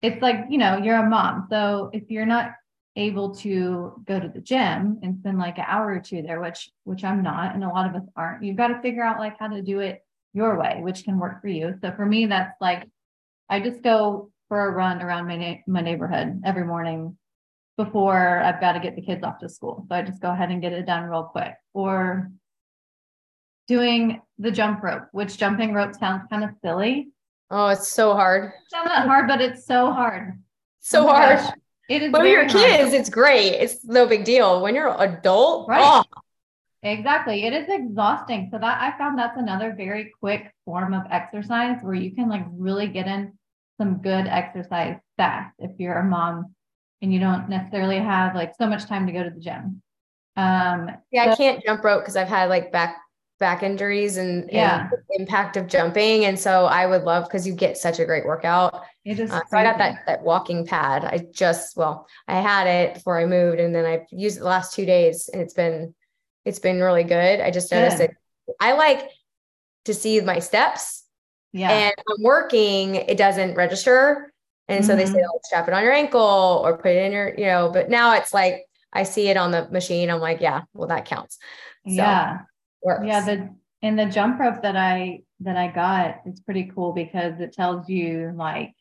it's 0.01 0.21
like, 0.21 0.45
you 0.49 0.59
know, 0.59 0.77
you're 0.77 0.95
a 0.95 1.09
mom. 1.09 1.47
So 1.49 1.89
if 1.91 2.09
you're 2.09 2.25
not 2.25 2.53
able 2.99 3.33
to 3.35 3.93
go 4.05 4.19
to 4.19 4.27
the 4.27 4.41
gym 4.41 4.99
and 5.01 5.17
spend 5.19 5.39
like 5.39 5.57
an 5.57 5.65
hour 5.67 5.87
or 5.87 5.99
two 5.99 6.21
there, 6.21 6.41
which 6.41 6.69
which 6.83 7.03
I'm 7.03 7.23
not, 7.23 7.55
and 7.55 7.63
a 7.63 7.69
lot 7.69 7.89
of 7.89 7.95
us 7.95 8.07
aren't, 8.15 8.43
you've 8.43 8.57
got 8.57 8.67
to 8.67 8.81
figure 8.81 9.03
out 9.03 9.19
like 9.19 9.39
how 9.39 9.47
to 9.47 9.61
do 9.61 9.79
it 9.79 10.03
your 10.33 10.59
way, 10.59 10.79
which 10.81 11.03
can 11.03 11.17
work 11.17 11.41
for 11.41 11.47
you. 11.47 11.75
So 11.81 11.91
for 11.91 12.05
me, 12.05 12.25
that's 12.27 12.55
like 12.61 12.87
I 13.49 13.59
just 13.59 13.81
go 13.81 14.31
for 14.47 14.67
a 14.67 14.71
run 14.71 15.01
around 15.01 15.27
my 15.27 15.37
na- 15.37 15.63
my 15.67 15.81
neighborhood 15.81 16.41
every 16.43 16.65
morning 16.65 17.17
before 17.77 18.39
I've 18.39 18.59
got 18.59 18.73
to 18.73 18.79
get 18.79 18.95
the 18.95 19.01
kids 19.01 19.23
off 19.23 19.39
to 19.39 19.49
school. 19.49 19.85
So 19.87 19.95
I 19.95 20.01
just 20.01 20.21
go 20.21 20.31
ahead 20.31 20.51
and 20.51 20.61
get 20.61 20.73
it 20.73 20.85
done 20.85 21.03
real 21.03 21.23
quick. 21.23 21.53
Or 21.73 22.31
doing 23.67 24.21
the 24.37 24.51
jump 24.51 24.83
rope, 24.83 25.07
which 25.11 25.37
jumping 25.37 25.73
rope 25.73 25.95
sounds 25.95 26.23
kind 26.29 26.43
of 26.43 26.49
silly. 26.61 27.09
Oh, 27.51 27.67
it's 27.69 27.87
so 27.87 28.13
hard. 28.13 28.51
It's 28.63 28.73
not 28.73 29.07
hard, 29.07 29.27
but 29.27 29.41
it's 29.41 29.65
so 29.65 29.91
hard. 29.91 30.41
So 30.81 31.05
oh 31.05 31.07
hard. 31.07 31.39
Gosh. 31.39 31.53
It 31.89 32.03
is. 32.03 32.11
When 32.11 32.25
you're 32.27 32.47
kids, 32.47 32.93
it's 32.93 33.09
great. 33.09 33.49
It's 33.55 33.83
no 33.83 34.05
big 34.05 34.23
deal. 34.23 34.61
When 34.61 34.75
you're 34.75 34.87
an 34.87 35.17
adult, 35.17 35.67
right? 35.67 35.81
Oh. 35.83 36.21
Exactly. 36.81 37.43
It 37.43 37.51
is 37.51 37.65
exhausting. 37.67 38.47
So 38.51 38.59
that 38.59 38.81
I 38.81 38.97
found 38.97 39.19
that's 39.19 39.37
another 39.37 39.73
very 39.75 40.13
quick 40.19 40.53
form 40.63 40.93
of 40.93 41.03
exercise 41.11 41.77
where 41.81 41.93
you 41.93 42.15
can 42.15 42.29
like 42.29 42.45
really 42.53 42.87
get 42.87 43.05
in 43.05 43.37
some 43.77 43.97
good 43.97 44.27
exercise 44.27 44.97
fast 45.17 45.53
if 45.59 45.71
you're 45.77 45.97
a 45.97 46.05
mom 46.05 46.55
and 47.01 47.13
you 47.13 47.19
don't 47.19 47.49
necessarily 47.49 47.97
have 47.97 48.35
like 48.35 48.53
so 48.57 48.67
much 48.67 48.85
time 48.85 49.07
to 49.07 49.11
go 49.11 49.23
to 49.23 49.29
the 49.29 49.39
gym. 49.39 49.81
Um, 50.37 50.91
yeah, 51.11 51.25
so, 51.25 51.31
I 51.31 51.35
can't 51.35 51.63
jump 51.65 51.83
rope 51.83 52.01
because 52.01 52.15
I've 52.15 52.29
had 52.29 52.49
like 52.49 52.71
back 52.71 52.97
back 53.39 53.63
injuries 53.63 54.17
and, 54.17 54.49
yeah. 54.51 54.89
and 54.91 54.91
impact 55.19 55.57
of 55.57 55.67
jumping. 55.67 56.25
And 56.25 56.37
so 56.37 56.65
I 56.65 56.85
would 56.85 57.03
love 57.03 57.23
because 57.23 57.47
you 57.47 57.53
get 57.53 57.77
such 57.77 57.99
a 57.99 58.05
great 58.05 58.25
workout. 58.25 58.83
It 59.05 59.19
is 59.19 59.31
uh, 59.31 59.39
so 59.49 59.57
I 59.57 59.63
got 59.63 59.77
that 59.77 60.05
that 60.05 60.21
walking 60.23 60.65
pad. 60.65 61.05
I 61.05 61.25
just 61.31 61.77
well, 61.77 62.07
I 62.27 62.35
had 62.41 62.67
it 62.67 62.95
before 62.95 63.17
I 63.17 63.25
moved, 63.25 63.59
and 63.59 63.73
then 63.73 63.85
I've 63.85 64.05
used 64.11 64.37
it 64.37 64.41
the 64.41 64.45
last 64.45 64.73
two 64.73 64.85
days, 64.85 65.29
and 65.31 65.41
it's 65.41 65.53
been 65.53 65.95
it's 66.45 66.59
been 66.59 66.79
really 66.79 67.03
good. 67.03 67.39
I 67.39 67.49
just 67.49 67.71
noticed 67.71 67.97
Good. 67.97 68.11
it. 68.11 68.55
I 68.59 68.73
like 68.73 69.09
to 69.85 69.93
see 69.93 70.19
my 70.21 70.39
steps, 70.39 71.05
Yeah. 71.53 71.71
and 71.71 71.95
I'm 71.97 72.23
working. 72.23 72.95
It 72.95 73.17
doesn't 73.17 73.55
register, 73.55 74.33
and 74.67 74.85
so 74.85 74.95
they 74.95 75.05
say 75.05 75.13
Mhm. 75.13 75.33
like 75.33 75.45
strap 75.45 75.67
it 75.67 75.73
on 75.73 75.83
your 75.83 75.93
ankle 75.93 76.61
or 76.63 76.77
put 76.77 76.91
it 76.91 77.05
in 77.05 77.11
your, 77.13 77.33
you 77.35 77.45
know. 77.45 77.71
But 77.71 77.89
now 77.89 78.15
it's 78.15 78.33
like 78.33 78.65
I 78.91 79.03
see 79.03 79.29
it 79.29 79.37
on 79.37 79.51
the 79.51 79.67
machine. 79.69 80.09
I'm 80.11 80.19
like, 80.19 80.41
yeah, 80.41 80.63
well 80.73 80.89
that 80.89 81.05
counts. 81.05 81.37
So, 81.87 81.93
yeah. 81.93 82.39
Works. 82.83 83.05
Yeah. 83.05 83.25
The 83.25 83.55
and 83.81 83.97
the 83.97 84.05
jump 84.05 84.39
rope 84.39 84.61
that 84.61 84.75
I 84.75 85.21
that 85.41 85.55
I 85.55 85.67
got 85.67 86.21
is 86.25 86.41
pretty 86.41 86.71
cool 86.75 86.91
because 86.91 87.39
it 87.39 87.53
tells 87.53 87.87
you 87.89 88.33
like 88.35 88.73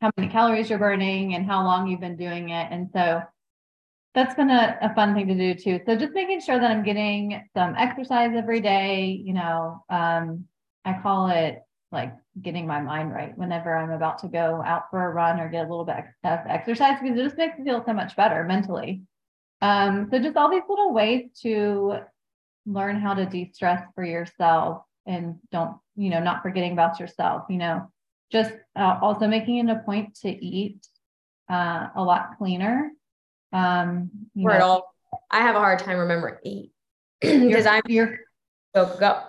how 0.00 0.10
many 0.16 0.30
calories 0.30 0.70
you're 0.70 0.78
burning 0.78 1.34
and 1.34 1.46
how 1.46 1.64
long 1.64 1.88
you've 1.88 2.00
been 2.00 2.16
doing 2.16 2.50
it. 2.50 2.68
And 2.70 2.90
so 2.92 3.22
that's 4.14 4.34
been 4.34 4.50
a, 4.50 4.78
a 4.82 4.94
fun 4.94 5.14
thing 5.14 5.28
to 5.28 5.34
do 5.34 5.54
too. 5.54 5.80
So 5.86 5.96
just 5.96 6.12
making 6.14 6.40
sure 6.40 6.58
that 6.58 6.70
I'm 6.70 6.82
getting 6.82 7.42
some 7.56 7.74
exercise 7.76 8.32
every 8.34 8.60
day, 8.60 9.20
you 9.24 9.34
know, 9.34 9.82
um, 9.88 10.44
I 10.84 11.00
call 11.02 11.28
it 11.28 11.62
like 11.90 12.12
getting 12.40 12.66
my 12.66 12.80
mind 12.80 13.12
right 13.12 13.36
whenever 13.36 13.74
I'm 13.74 13.90
about 13.90 14.18
to 14.18 14.28
go 14.28 14.62
out 14.64 14.90
for 14.90 15.04
a 15.04 15.10
run 15.10 15.40
or 15.40 15.48
get 15.48 15.66
a 15.66 15.68
little 15.68 15.84
bit 15.84 15.96
of 16.24 16.38
exercise 16.46 16.98
because 17.00 17.18
it 17.18 17.24
just 17.24 17.38
makes 17.38 17.58
me 17.58 17.64
feel 17.64 17.82
so 17.84 17.92
much 17.92 18.14
better 18.16 18.44
mentally. 18.44 19.02
Um, 19.60 20.08
so 20.10 20.18
just 20.18 20.36
all 20.36 20.50
these 20.50 20.62
little 20.68 20.92
ways 20.92 21.30
to 21.42 22.00
learn 22.68 23.00
how 23.00 23.14
to 23.14 23.26
de-stress 23.26 23.82
for 23.94 24.04
yourself 24.04 24.82
and 25.06 25.36
don't, 25.50 25.76
you 25.96 26.10
know, 26.10 26.20
not 26.20 26.42
forgetting 26.42 26.72
about 26.72 27.00
yourself, 27.00 27.44
you 27.48 27.56
know, 27.56 27.90
just 28.30 28.52
uh, 28.76 28.98
also 29.00 29.26
making 29.26 29.56
it 29.56 29.70
a 29.70 29.76
point 29.76 30.14
to 30.16 30.28
eat 30.28 30.86
uh, 31.48 31.88
a 31.96 32.02
lot 32.02 32.36
cleaner. 32.36 32.90
Um, 33.52 34.10
you 34.34 34.44
We're 34.44 34.58
know, 34.58 34.64
all. 34.64 34.94
I 35.30 35.40
have 35.40 35.56
a 35.56 35.60
hard 35.60 35.78
time 35.78 35.98
remembering 35.98 36.36
eat 36.44 36.72
because 37.20 37.66
I'm 37.66 37.82
your 37.86 38.18
go 38.74 38.96
go. 38.98 39.22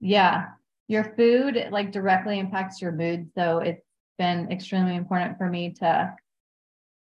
Yeah. 0.00 0.46
Your 0.88 1.04
food 1.16 1.68
like 1.70 1.92
directly 1.92 2.38
impacts 2.38 2.80
your 2.80 2.92
mood. 2.92 3.30
So 3.34 3.58
it's 3.58 3.84
been 4.18 4.50
extremely 4.50 4.96
important 4.96 5.38
for 5.38 5.48
me 5.48 5.74
to, 5.80 6.14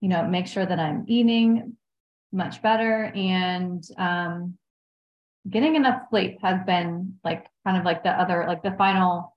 you 0.00 0.08
know, 0.08 0.26
make 0.26 0.46
sure 0.46 0.64
that 0.64 0.80
I'm 0.80 1.04
eating 1.06 1.76
much 2.32 2.62
better 2.62 3.12
and 3.14 3.84
um 3.98 4.56
getting 5.48 5.74
enough 5.76 6.02
sleep 6.10 6.38
has 6.42 6.60
been 6.66 7.14
like 7.24 7.46
kind 7.64 7.76
of 7.78 7.84
like 7.84 8.02
the 8.02 8.10
other 8.10 8.44
like 8.46 8.62
the 8.62 8.72
final 8.72 9.36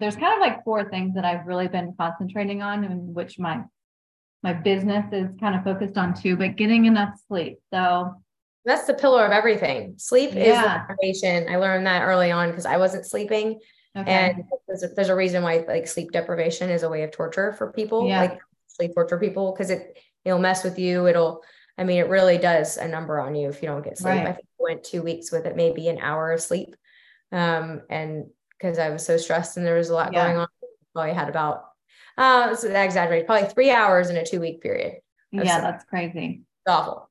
there's 0.00 0.16
kind 0.16 0.34
of 0.34 0.40
like 0.40 0.64
four 0.64 0.88
things 0.90 1.14
that 1.14 1.24
I've 1.24 1.46
really 1.46 1.68
been 1.68 1.94
concentrating 1.98 2.62
on 2.62 2.84
and 2.84 3.14
which 3.14 3.38
my 3.38 3.62
my 4.42 4.52
business 4.52 5.06
is 5.12 5.28
kind 5.40 5.54
of 5.56 5.64
focused 5.64 5.96
on 5.96 6.12
too, 6.14 6.36
but 6.36 6.56
getting 6.56 6.84
enough 6.84 7.18
sleep. 7.28 7.58
So 7.72 8.14
That's 8.66 8.86
the 8.86 8.94
pillar 8.94 9.24
of 9.24 9.32
everything. 9.32 9.94
Sleep 9.96 10.30
is 10.30 10.34
the 10.34 10.40
Yeah. 10.44 10.86
foundation. 10.86 11.46
I 11.48 11.56
learned 11.56 11.86
that 11.86 12.02
early 12.02 12.30
on 12.30 12.50
because 12.50 12.66
I 12.66 12.76
wasn't 12.76 13.06
sleeping, 13.06 13.60
okay. 13.96 14.10
and 14.10 14.44
there's 14.66 14.82
a, 14.82 14.88
there's 14.88 15.08
a 15.08 15.14
reason 15.16 15.42
why 15.42 15.64
like 15.66 15.86
sleep 15.86 16.12
deprivation 16.12 16.70
is 16.70 16.82
a 16.82 16.88
way 16.88 17.02
of 17.04 17.10
torture 17.10 17.52
for 17.54 17.72
people. 17.72 18.06
Yeah. 18.08 18.20
Like 18.20 18.38
sleep 18.68 18.92
torture 18.94 19.18
people 19.18 19.52
because 19.52 19.70
it 19.70 19.98
it'll 20.24 20.38
mess 20.38 20.64
with 20.64 20.78
you. 20.78 21.06
It'll 21.06 21.42
I 21.76 21.84
mean 21.84 21.98
it 21.98 22.08
really 22.08 22.38
does 22.38 22.76
a 22.76 22.86
number 22.86 23.20
on 23.20 23.34
you 23.34 23.48
if 23.48 23.62
you 23.62 23.68
don't 23.68 23.82
get 23.84 23.98
sleep. 23.98 24.14
Right. 24.14 24.26
I 24.28 24.32
think 24.32 24.46
I 24.60 24.62
went 24.62 24.84
two 24.84 25.02
weeks 25.02 25.32
with 25.32 25.46
it, 25.46 25.56
maybe 25.56 25.88
an 25.88 25.98
hour 25.98 26.32
of 26.32 26.40
sleep, 26.40 26.76
um, 27.32 27.82
and 27.90 28.26
because 28.50 28.78
I 28.78 28.90
was 28.90 29.04
so 29.04 29.16
stressed 29.16 29.56
and 29.56 29.66
there 29.66 29.76
was 29.76 29.90
a 29.90 29.94
lot 29.94 30.12
Yeah. 30.12 30.24
going 30.26 30.36
on. 30.38 30.46
Probably 30.94 31.12
had 31.12 31.28
about 31.28 31.64
uh, 32.16 32.50
it's 32.52 32.62
exaggerated, 32.62 33.26
probably 33.26 33.48
three 33.48 33.72
hours 33.72 34.10
in 34.10 34.16
a 34.16 34.24
two 34.24 34.38
week 34.40 34.62
period. 34.62 34.98
Yeah, 35.32 35.58
it. 35.58 35.62
that's 35.62 35.84
crazy. 35.84 36.42
It's 36.64 36.72
awful. 36.72 37.10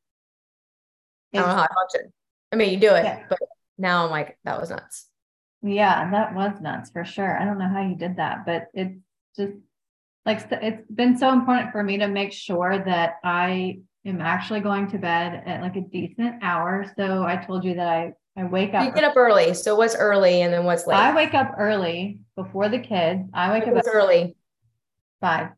I 1.34 1.40
don't 1.40 1.48
know 1.50 1.56
how 1.56 1.64
I 1.64 1.68
function. 1.68 2.14
I 2.54 2.56
mean, 2.56 2.70
you 2.72 2.80
do 2.80 2.96
it, 2.96 3.04
Yeah. 3.04 3.24
but 3.28 3.40
now 3.78 4.06
I'm 4.06 4.12
like, 4.12 4.38
that 4.46 4.62
was 4.62 4.70
nuts. 4.70 5.10
Yeah, 5.62 6.10
that 6.12 6.34
was 6.36 6.62
nuts 6.62 6.92
for 6.92 7.04
sure. 7.04 7.38
I 7.38 7.44
don't 7.44 7.58
know 7.58 7.68
how 7.68 7.82
you 7.82 7.96
did 7.96 8.18
that, 8.18 8.46
but 8.46 8.68
it's 8.74 8.98
just 9.36 9.54
like 10.26 10.48
it's 10.52 10.90
been 10.90 11.18
so 11.18 11.34
important 11.34 11.72
for 11.74 11.84
me 11.84 11.98
to 11.98 12.08
make 12.08 12.32
sure 12.32 12.78
that 12.86 13.16
I 13.24 13.80
am 14.06 14.22
actually 14.22 14.60
going 14.60 14.90
to 14.92 14.98
bed 14.98 15.44
at 15.46 15.62
like 15.62 15.76
a 15.76 15.82
decent 15.82 16.44
hour. 16.44 16.86
So 16.98 17.24
I 17.24 17.38
told 17.38 17.64
you 17.64 17.76
that 17.76 17.88
I 17.88 18.14
I 18.36 18.46
wake 18.46 18.74
You 18.74 18.80
up 18.80 18.96
get 18.96 19.04
up 19.04 19.16
early. 19.16 19.54
So 19.54 19.76
what's 19.76 19.96
early 19.96 20.42
and 20.42 20.52
then 20.54 20.64
what's 20.66 20.88
late? 20.88 20.98
I 20.98 21.16
wake 21.16 21.36
up 21.36 21.54
early 21.58 22.20
before 22.36 22.68
the 22.68 22.80
kids. 22.80 23.30
I 23.34 23.52
wake 23.52 23.68
up 23.68 23.84
early? 23.86 24.36
five. 25.22 25.50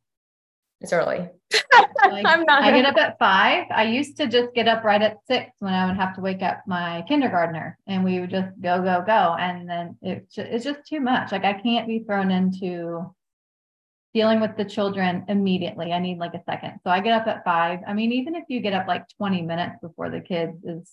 It's 0.81 0.91
early. 0.91 1.29
Like, 2.05 2.25
I'm 2.25 2.43
not. 2.43 2.63
I 2.63 2.71
get 2.71 2.85
up 2.85 2.97
at 2.97 3.17
five. 3.17 3.65
I 3.71 3.85
used 3.85 4.17
to 4.17 4.27
just 4.27 4.53
get 4.53 4.67
up 4.67 4.83
right 4.83 5.01
at 5.01 5.17
six 5.25 5.51
when 5.59 5.73
I 5.73 5.87
would 5.87 5.95
have 5.95 6.15
to 6.15 6.21
wake 6.21 6.43
up 6.43 6.63
my 6.67 7.03
kindergartner 7.07 7.79
and 7.87 8.03
we 8.03 8.19
would 8.19 8.29
just 8.29 8.49
go, 8.61 8.83
go, 8.83 9.03
go. 9.05 9.35
And 9.39 9.69
then 9.69 9.97
it, 10.01 10.27
it's 10.35 10.65
just 10.65 10.85
too 10.85 10.99
much. 10.99 11.31
Like 11.31 11.45
I 11.45 11.53
can't 11.53 11.87
be 11.87 11.99
thrown 11.99 12.29
into 12.29 13.09
dealing 14.15 14.39
with 14.39 14.55
the 14.55 14.63
children 14.63 15.25
immediately. 15.27 15.91
I 15.91 15.99
need 15.99 16.17
like 16.17 16.33
a 16.33 16.41
second. 16.49 16.79
So 16.85 16.89
I 16.89 17.01
get 17.01 17.11
up 17.21 17.27
at 17.27 17.43
five. 17.43 17.79
I 17.85 17.93
mean, 17.93 18.13
even 18.13 18.33
if 18.33 18.45
you 18.47 18.61
get 18.61 18.71
up 18.71 18.87
like 18.87 19.03
20 19.17 19.41
minutes 19.41 19.75
before 19.81 20.09
the 20.09 20.21
kids 20.21 20.63
is 20.63 20.89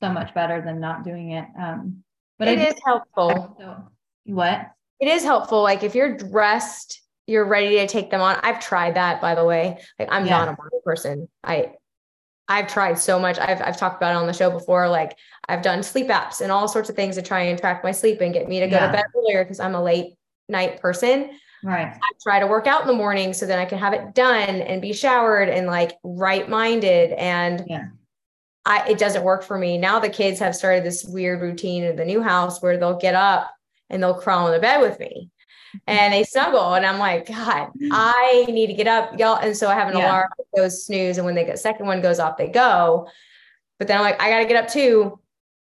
so 0.00 0.10
much 0.10 0.34
better 0.34 0.60
than 0.60 0.80
not 0.80 1.04
doing 1.04 1.30
it. 1.30 1.46
Um, 1.58 2.02
but 2.36 2.48
it 2.48 2.58
I 2.58 2.66
is 2.66 2.74
helpful. 2.84 3.56
So, 3.60 3.88
what? 4.24 4.72
It 4.98 5.06
is 5.06 5.22
helpful. 5.22 5.62
Like 5.62 5.84
if 5.84 5.94
you're 5.94 6.16
dressed, 6.16 7.00
you're 7.28 7.44
ready 7.44 7.76
to 7.76 7.86
take 7.86 8.10
them 8.10 8.20
on. 8.20 8.40
I've 8.42 8.58
tried 8.58 8.96
that, 8.96 9.20
by 9.20 9.36
the 9.36 9.44
way. 9.44 9.78
Like 9.96 10.08
I'm 10.10 10.26
Yeah. 10.26 10.38
not 10.38 10.48
a 10.48 10.56
morning 10.58 10.80
person. 10.84 11.28
I 11.44 11.74
I've 12.48 12.66
tried 12.66 12.98
so 12.98 13.20
much. 13.20 13.38
I've 13.38 13.62
I've 13.62 13.76
talked 13.76 13.98
about 13.98 14.16
it 14.16 14.16
on 14.16 14.26
the 14.26 14.32
show 14.32 14.50
before. 14.50 14.88
Like 14.88 15.16
I've 15.48 15.62
done 15.62 15.84
sleep 15.84 16.08
apps 16.08 16.40
and 16.40 16.50
all 16.50 16.66
sorts 16.66 16.88
of 16.90 16.96
things 16.96 17.14
to 17.14 17.22
try 17.22 17.42
and 17.42 17.56
track 17.58 17.84
my 17.84 17.92
sleep 17.92 18.20
and 18.20 18.34
get 18.34 18.48
me 18.48 18.58
to 18.58 18.66
go 18.66 18.78
Yeah. 18.78 18.86
to 18.86 18.92
bed 18.92 19.04
earlier 19.16 19.44
because 19.44 19.60
I'm 19.60 19.76
a 19.76 19.82
late 19.82 20.14
night 20.48 20.80
person. 20.80 21.30
Right. 21.62 21.92
I 21.92 22.10
try 22.22 22.38
to 22.40 22.46
work 22.46 22.66
out 22.66 22.82
in 22.82 22.86
the 22.86 22.94
morning 22.94 23.32
so 23.32 23.46
then 23.46 23.58
I 23.58 23.64
can 23.64 23.78
have 23.78 23.92
it 23.92 24.14
done 24.14 24.60
and 24.62 24.80
be 24.80 24.92
showered 24.92 25.48
and 25.48 25.66
like 25.66 25.98
right 26.02 26.48
minded. 26.48 27.12
And 27.12 27.64
Yeah. 27.66 27.86
I 28.64 28.88
it 28.88 28.98
doesn't 28.98 29.24
work 29.24 29.42
for 29.42 29.58
me. 29.58 29.78
Now 29.78 29.98
the 29.98 30.08
kids 30.08 30.38
have 30.40 30.54
started 30.54 30.84
this 30.84 31.04
weird 31.04 31.40
routine 31.40 31.84
in 31.84 31.96
the 31.96 32.04
new 32.04 32.22
house 32.22 32.62
where 32.62 32.76
they'll 32.76 32.98
get 32.98 33.14
up 33.14 33.50
and 33.90 34.02
they'll 34.02 34.14
crawl 34.14 34.46
in 34.46 34.52
the 34.52 34.60
bed 34.60 34.80
with 34.80 34.98
me 35.00 35.30
and 35.86 36.12
they 36.12 36.22
snuggle. 36.24 36.74
And 36.74 36.86
I'm 36.86 36.98
like, 36.98 37.26
God, 37.26 37.70
I 37.90 38.46
need 38.48 38.68
to 38.68 38.74
get 38.74 38.86
up, 38.86 39.18
y'all. 39.18 39.36
And 39.36 39.56
so 39.56 39.68
I 39.68 39.74
have 39.74 39.88
an 39.88 39.96
Yeah. 39.96 40.06
alarm 40.10 40.28
that 40.36 40.60
goes 40.60 40.84
snooze. 40.84 41.18
And 41.18 41.26
when 41.26 41.34
they 41.34 41.44
get 41.44 41.58
second 41.58 41.86
one 41.86 42.00
goes 42.02 42.20
off, 42.20 42.36
they 42.36 42.48
go. 42.48 43.08
But 43.78 43.88
then 43.88 43.96
I'm 43.96 44.04
like, 44.04 44.20
I 44.20 44.30
gotta 44.30 44.46
get 44.46 44.62
up 44.62 44.70
too. 44.70 45.18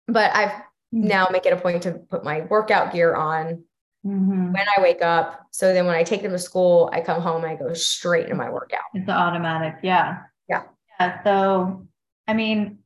But 0.06 0.34
I've 0.34 0.52
hmm. 0.92 1.06
now 1.08 1.28
make 1.30 1.46
it 1.46 1.52
a 1.52 1.56
point 1.56 1.82
to 1.82 1.92
put 1.92 2.24
my 2.24 2.42
workout 2.42 2.92
gear 2.92 3.14
on 3.14 3.64
Mhm. 4.04 4.52
when 4.52 4.66
I 4.76 4.82
wake 4.82 5.02
up. 5.02 5.46
So 5.50 5.72
then 5.72 5.86
when 5.86 5.94
I 5.94 6.02
take 6.02 6.22
them 6.22 6.32
to 6.32 6.38
school, 6.38 6.90
I 6.92 7.00
come 7.00 7.22
home 7.22 7.44
I 7.44 7.54
go 7.54 7.72
straight 7.72 8.24
into 8.24 8.36
my 8.36 8.50
workout. 8.50 8.82
It's 8.92 9.08
automatic. 9.08 9.76
Yeah. 9.82 10.22
Yeah. 10.48 10.64
Yeah. 11.00 11.22
So, 11.24 11.86
I 12.28 12.34
mean, 12.34 12.80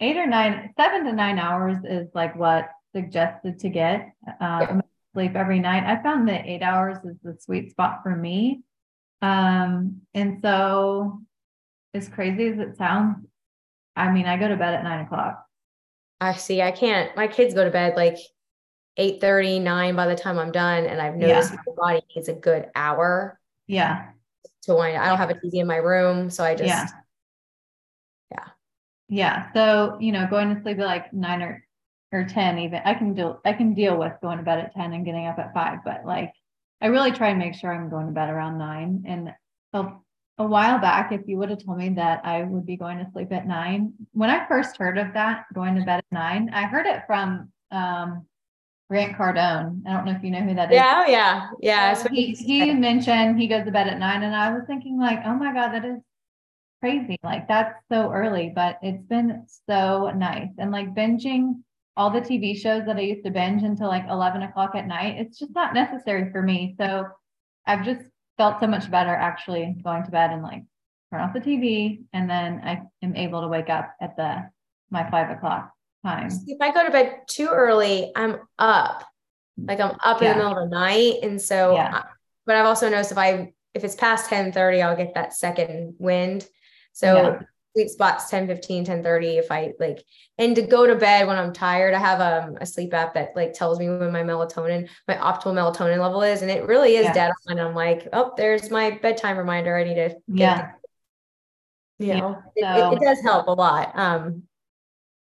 eight 0.00 0.16
or 0.16 0.26
nine, 0.26 0.72
seven 0.78 1.04
to 1.04 1.12
nine 1.12 1.38
hours 1.38 1.78
is 1.84 2.08
like 2.14 2.36
what 2.36 2.70
suggested 2.94 3.58
to 3.60 3.68
get 3.68 4.12
uh, 4.40 4.66
Yeah. 4.68 4.80
sleep 5.14 5.34
every 5.34 5.58
night. 5.58 5.84
I 5.84 6.00
found 6.02 6.28
that 6.28 6.46
eight 6.46 6.62
hours 6.62 6.98
is 7.04 7.16
the 7.22 7.36
sweet 7.40 7.70
spot 7.72 8.00
for 8.02 8.14
me. 8.14 8.62
Um, 9.20 10.02
and 10.14 10.40
so, 10.40 11.20
as 11.92 12.08
crazy 12.08 12.46
as 12.48 12.58
it 12.60 12.76
sounds, 12.76 13.26
I 13.96 14.12
mean, 14.12 14.26
I 14.26 14.36
go 14.36 14.46
to 14.46 14.56
bed 14.56 14.74
at 14.74 14.84
nine 14.84 15.04
o'clock. 15.04 15.44
I 16.20 16.34
see, 16.34 16.62
I 16.62 16.70
can't, 16.70 17.16
my 17.16 17.26
kids 17.26 17.54
go 17.54 17.64
to 17.64 17.70
bed 17.70 17.96
like 17.96 18.16
8 18.98 19.22
9 19.62 19.96
by 19.96 20.06
the 20.06 20.16
time 20.16 20.38
I'm 20.38 20.52
done. 20.52 20.84
And 20.84 21.00
I've 21.00 21.16
noticed 21.16 21.52
my 21.52 21.72
body 21.76 22.02
needs 22.14 22.28
a 22.28 22.34
good 22.34 22.68
hour 22.74 23.38
Yeah. 23.66 24.10
to 24.62 24.74
wind. 24.74 24.98
I 24.98 25.08
don't 25.08 25.18
have 25.18 25.30
a 25.30 25.34
TV 25.34 25.60
in 25.60 25.66
my 25.66 25.76
room. 25.76 26.30
So 26.30 26.44
I 26.44 26.54
just, 26.54 26.66
Yeah. 26.68 26.86
Yeah. 28.30 28.48
Yeah. 29.08 29.52
So, 29.54 29.96
you 30.00 30.12
know, 30.12 30.26
going 30.28 30.54
to 30.54 30.60
sleep 30.62 30.78
at 30.80 30.86
like 30.86 31.12
nine 31.12 31.42
or, 31.42 31.64
or 32.12 32.24
10, 32.24 32.58
even 32.58 32.80
I 32.84 32.94
can 32.94 33.14
deal, 33.14 33.40
I 33.44 33.52
can 33.52 33.72
deal 33.74 33.96
with 33.96 34.12
going 34.20 34.38
to 34.38 34.44
bed 34.44 34.58
at 34.58 34.74
10 34.74 34.92
and 34.92 35.04
getting 35.04 35.26
up 35.26 35.38
at 35.38 35.54
five, 35.54 35.78
but 35.84 36.04
like, 36.04 36.32
I 36.80 36.86
really 36.86 37.10
try 37.12 37.28
and 37.30 37.38
make 37.38 37.54
sure 37.54 37.72
I'm 37.72 37.90
going 37.90 38.06
to 38.06 38.12
bed 38.12 38.30
around 38.30 38.58
nine. 38.58 39.04
And 39.06 39.32
a, 39.72 39.92
a 40.38 40.46
while 40.46 40.78
back, 40.78 41.12
if 41.12 41.22
you 41.26 41.36
would 41.38 41.50
have 41.50 41.64
told 41.64 41.78
me 41.78 41.88
that 41.90 42.24
I 42.24 42.42
would 42.44 42.64
be 42.66 42.76
going 42.76 42.98
to 42.98 43.10
sleep 43.12 43.32
at 43.32 43.46
nine, 43.46 43.94
when 44.12 44.30
I 44.30 44.46
first 44.46 44.76
heard 44.76 44.96
of 44.98 45.12
that, 45.14 45.46
going 45.54 45.74
to 45.74 45.82
bed 45.82 45.98
at 45.98 46.04
nine, 46.12 46.50
I 46.52 46.62
heard 46.66 46.86
it 46.86 47.02
from, 47.06 47.50
um, 47.70 48.26
Grant 48.88 49.16
Cardone. 49.16 49.82
I 49.86 49.92
don't 49.92 50.06
know 50.06 50.12
if 50.12 50.22
you 50.22 50.30
know 50.30 50.40
who 50.40 50.54
that 50.54 50.70
is. 50.70 50.76
Yeah, 50.76 51.04
oh, 51.06 51.10
yeah, 51.10 51.50
yeah. 51.60 51.90
Um, 51.90 52.02
so 52.02 52.08
he, 52.08 52.32
he 52.32 52.72
mentioned 52.72 53.38
he 53.38 53.46
goes 53.46 53.64
to 53.64 53.70
bed 53.70 53.86
at 53.86 53.98
nine, 53.98 54.22
and 54.22 54.34
I 54.34 54.52
was 54.52 54.62
thinking 54.66 54.98
like, 54.98 55.20
oh 55.26 55.34
my 55.34 55.52
god, 55.52 55.72
that 55.72 55.84
is 55.84 55.98
crazy. 56.80 57.18
Like 57.22 57.48
that's 57.48 57.74
so 57.90 58.10
early, 58.10 58.50
but 58.54 58.78
it's 58.82 59.04
been 59.04 59.46
so 59.68 60.10
nice. 60.16 60.48
And 60.56 60.70
like 60.70 60.94
binging 60.94 61.62
all 61.96 62.10
the 62.10 62.20
TV 62.20 62.56
shows 62.56 62.86
that 62.86 62.96
I 62.96 63.00
used 63.00 63.24
to 63.24 63.30
binge 63.30 63.62
until 63.62 63.88
like 63.88 64.06
11 64.08 64.42
o'clock 64.42 64.74
at 64.74 64.86
night, 64.86 65.16
it's 65.18 65.38
just 65.38 65.54
not 65.54 65.74
necessary 65.74 66.30
for 66.30 66.40
me. 66.40 66.74
So 66.78 67.06
I've 67.66 67.84
just 67.84 68.02
felt 68.38 68.60
so 68.60 68.68
much 68.68 68.90
better 68.90 69.10
actually 69.10 69.76
going 69.82 70.04
to 70.04 70.10
bed 70.10 70.30
and 70.30 70.42
like 70.42 70.62
turn 71.12 71.20
off 71.20 71.34
the 71.34 71.40
TV. 71.40 72.04
And 72.12 72.30
then 72.30 72.60
I 72.64 72.82
am 73.02 73.16
able 73.16 73.42
to 73.42 73.48
wake 73.48 73.68
up 73.68 73.94
at 74.00 74.16
the 74.16 74.48
my 74.90 75.10
five 75.10 75.28
o'clock 75.30 75.72
time. 76.08 76.30
If 76.46 76.58
I 76.60 76.72
go 76.72 76.84
to 76.84 76.90
bed 76.90 77.20
too 77.26 77.48
early, 77.48 78.12
I'm 78.14 78.38
up. 78.58 79.04
Like 79.56 79.80
I'm 79.80 79.96
up 80.04 80.22
yeah. 80.22 80.32
in 80.32 80.38
the 80.38 80.44
middle 80.44 80.62
of 80.62 80.70
the 80.70 80.76
night. 80.76 81.16
And 81.22 81.40
so, 81.40 81.74
yeah. 81.74 82.04
But 82.46 82.56
I've 82.56 82.66
also 82.66 82.88
noticed 82.88 83.12
if 83.12 83.18
I, 83.18 83.52
if 83.74 83.84
it's 83.84 83.94
past 83.94 84.30
10 84.30 84.52
30, 84.52 84.82
I'll 84.82 84.96
get 84.96 85.14
that 85.14 85.34
second 85.34 85.94
wind. 85.98 86.48
So 86.92 87.14
yeah. 87.14 87.40
sleep 87.74 87.88
spots 87.88 88.30
10 88.30 88.46
15, 88.46 88.84
10 88.84 89.02
30. 89.02 89.28
If 89.38 89.50
I 89.50 89.72
like, 89.78 90.02
and 90.38 90.54
to 90.56 90.62
go 90.62 90.86
to 90.86 90.94
bed 90.94 91.26
when 91.26 91.36
I'm 91.36 91.52
tired, 91.52 91.94
I 91.94 91.98
have 91.98 92.20
um, 92.20 92.56
a 92.60 92.66
sleep 92.66 92.94
app 92.94 93.14
that 93.14 93.34
like 93.34 93.52
tells 93.52 93.78
me 93.78 93.88
when 93.88 94.12
my 94.12 94.22
melatonin, 94.22 94.88
my 95.06 95.14
optimal 95.16 95.54
melatonin 95.54 96.00
level 96.00 96.22
is. 96.22 96.42
And 96.42 96.50
it 96.50 96.66
really 96.66 96.96
is 96.96 97.12
dead 97.12 97.32
on. 97.48 97.58
I'm 97.58 97.74
like, 97.74 98.08
oh, 98.12 98.32
there's 98.36 98.70
my 98.70 98.98
bedtime 99.02 99.36
reminder. 99.36 99.76
I 99.76 99.84
need 99.84 99.94
to 99.96 100.14
yeah. 100.28 100.72
You 102.00 102.14
know, 102.14 102.42
so, 102.56 102.92
it, 102.92 102.94
it, 102.94 103.00
does 103.00 103.20
help 103.22 103.48
a 103.48 103.52
lot. 103.52 103.90
Um, 103.98 104.44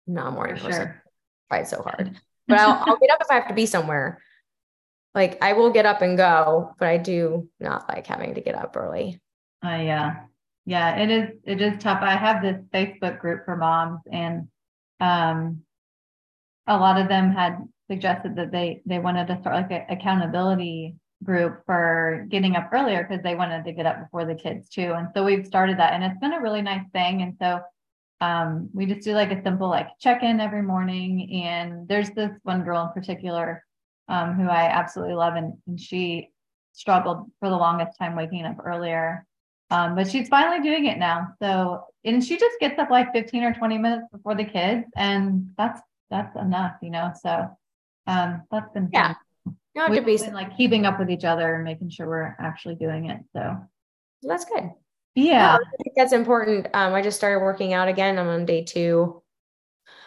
not 0.06 0.32
morning 0.32 0.56
person. 0.56 0.72
Sure. 0.72 1.02
Tried 1.50 1.68
so 1.68 1.82
hard, 1.82 2.18
but 2.48 2.58
I'll, 2.58 2.82
I'll 2.86 2.98
get 2.98 3.10
up 3.10 3.18
if 3.20 3.30
I 3.30 3.34
have 3.34 3.48
to 3.48 3.54
be 3.54 3.66
somewhere. 3.66 4.20
Like 5.14 5.42
I 5.42 5.54
will 5.54 5.70
get 5.70 5.86
up 5.86 6.02
and 6.02 6.16
go, 6.16 6.74
but 6.78 6.88
I 6.88 6.98
do 6.98 7.48
not 7.58 7.88
like 7.88 8.06
having 8.06 8.34
to 8.34 8.40
get 8.40 8.54
up 8.54 8.76
early. 8.76 9.20
Uh, 9.64 9.80
yeah, 9.80 10.16
yeah, 10.66 10.96
it 10.96 11.10
is. 11.10 11.30
It 11.44 11.62
is 11.62 11.82
tough. 11.82 12.00
I 12.02 12.16
have 12.16 12.42
this 12.42 12.60
Facebook 12.74 13.18
group 13.20 13.44
for 13.44 13.56
moms, 13.56 14.00
and 14.10 14.48
um, 15.00 15.62
a 16.66 16.76
lot 16.76 17.00
of 17.00 17.08
them 17.08 17.30
had 17.30 17.58
suggested 17.88 18.36
that 18.36 18.50
they 18.50 18.82
they 18.84 18.98
wanted 18.98 19.28
to 19.28 19.40
start 19.40 19.56
like 19.56 19.70
an 19.70 19.96
accountability 19.96 20.96
group 21.24 21.62
for 21.64 22.26
getting 22.28 22.56
up 22.56 22.68
earlier 22.72 23.06
because 23.08 23.22
they 23.22 23.34
wanted 23.34 23.64
to 23.64 23.72
get 23.72 23.86
up 23.86 24.00
before 24.00 24.24
the 24.24 24.34
kids 24.34 24.68
too. 24.68 24.92
And 24.92 25.08
so 25.14 25.24
we've 25.24 25.46
started 25.46 25.78
that, 25.78 25.94
and 25.94 26.04
it's 26.04 26.18
been 26.18 26.34
a 26.34 26.42
really 26.42 26.62
nice 26.62 26.86
thing. 26.92 27.22
And 27.22 27.36
so 27.40 27.60
um, 28.20 28.70
we 28.72 28.86
just 28.86 29.02
do 29.02 29.12
like 29.12 29.30
a 29.30 29.42
simple 29.42 29.68
like 29.68 29.88
check 30.00 30.22
in 30.22 30.40
every 30.40 30.62
morning. 30.62 31.42
And 31.44 31.86
there's 31.88 32.10
this 32.10 32.32
one 32.42 32.62
girl 32.62 32.82
in 32.82 33.00
particular 33.00 33.64
um, 34.08 34.34
who 34.34 34.48
I 34.48 34.64
absolutely 34.64 35.14
love, 35.14 35.34
and, 35.34 35.54
and 35.66 35.80
she 35.80 36.30
struggled 36.72 37.30
for 37.40 37.48
the 37.48 37.56
longest 37.56 37.98
time 37.98 38.16
waking 38.16 38.44
up 38.44 38.58
earlier. 38.64 39.26
Um, 39.70 39.96
but 39.96 40.08
she's 40.08 40.28
finally 40.28 40.62
doing 40.62 40.86
it 40.86 40.96
now. 40.98 41.28
So, 41.42 41.84
and 42.04 42.24
she 42.24 42.38
just 42.38 42.60
gets 42.60 42.78
up 42.78 42.88
like 42.88 43.12
15 43.12 43.42
or 43.42 43.52
20 43.52 43.78
minutes 43.78 44.06
before 44.12 44.36
the 44.36 44.44
kids, 44.44 44.86
and 44.96 45.50
that's 45.58 45.80
that's 46.10 46.36
enough, 46.36 46.76
you 46.82 46.90
know. 46.90 47.12
So, 47.20 47.48
um, 48.06 48.42
that's 48.50 48.70
been 48.72 48.90
yeah. 48.92 49.14
Fun. 49.14 49.90
We've 49.90 50.04
been 50.06 50.32
like 50.32 50.56
keeping 50.56 50.86
up 50.86 50.98
with 50.98 51.10
each 51.10 51.24
other 51.24 51.54
and 51.54 51.64
making 51.64 51.90
sure 51.90 52.08
we're 52.08 52.36
actually 52.38 52.76
doing 52.76 53.10
it. 53.10 53.20
So 53.34 53.56
that's 54.22 54.46
good. 54.46 54.70
Yeah. 55.16 55.56
I 55.56 55.82
think 55.82 55.96
that's 55.96 56.12
important. 56.12 56.68
Um, 56.74 56.94
I 56.94 57.02
just 57.02 57.16
started 57.16 57.42
working 57.42 57.72
out 57.72 57.88
again. 57.88 58.18
I'm 58.18 58.28
on 58.28 58.44
day 58.44 58.62
two. 58.62 59.22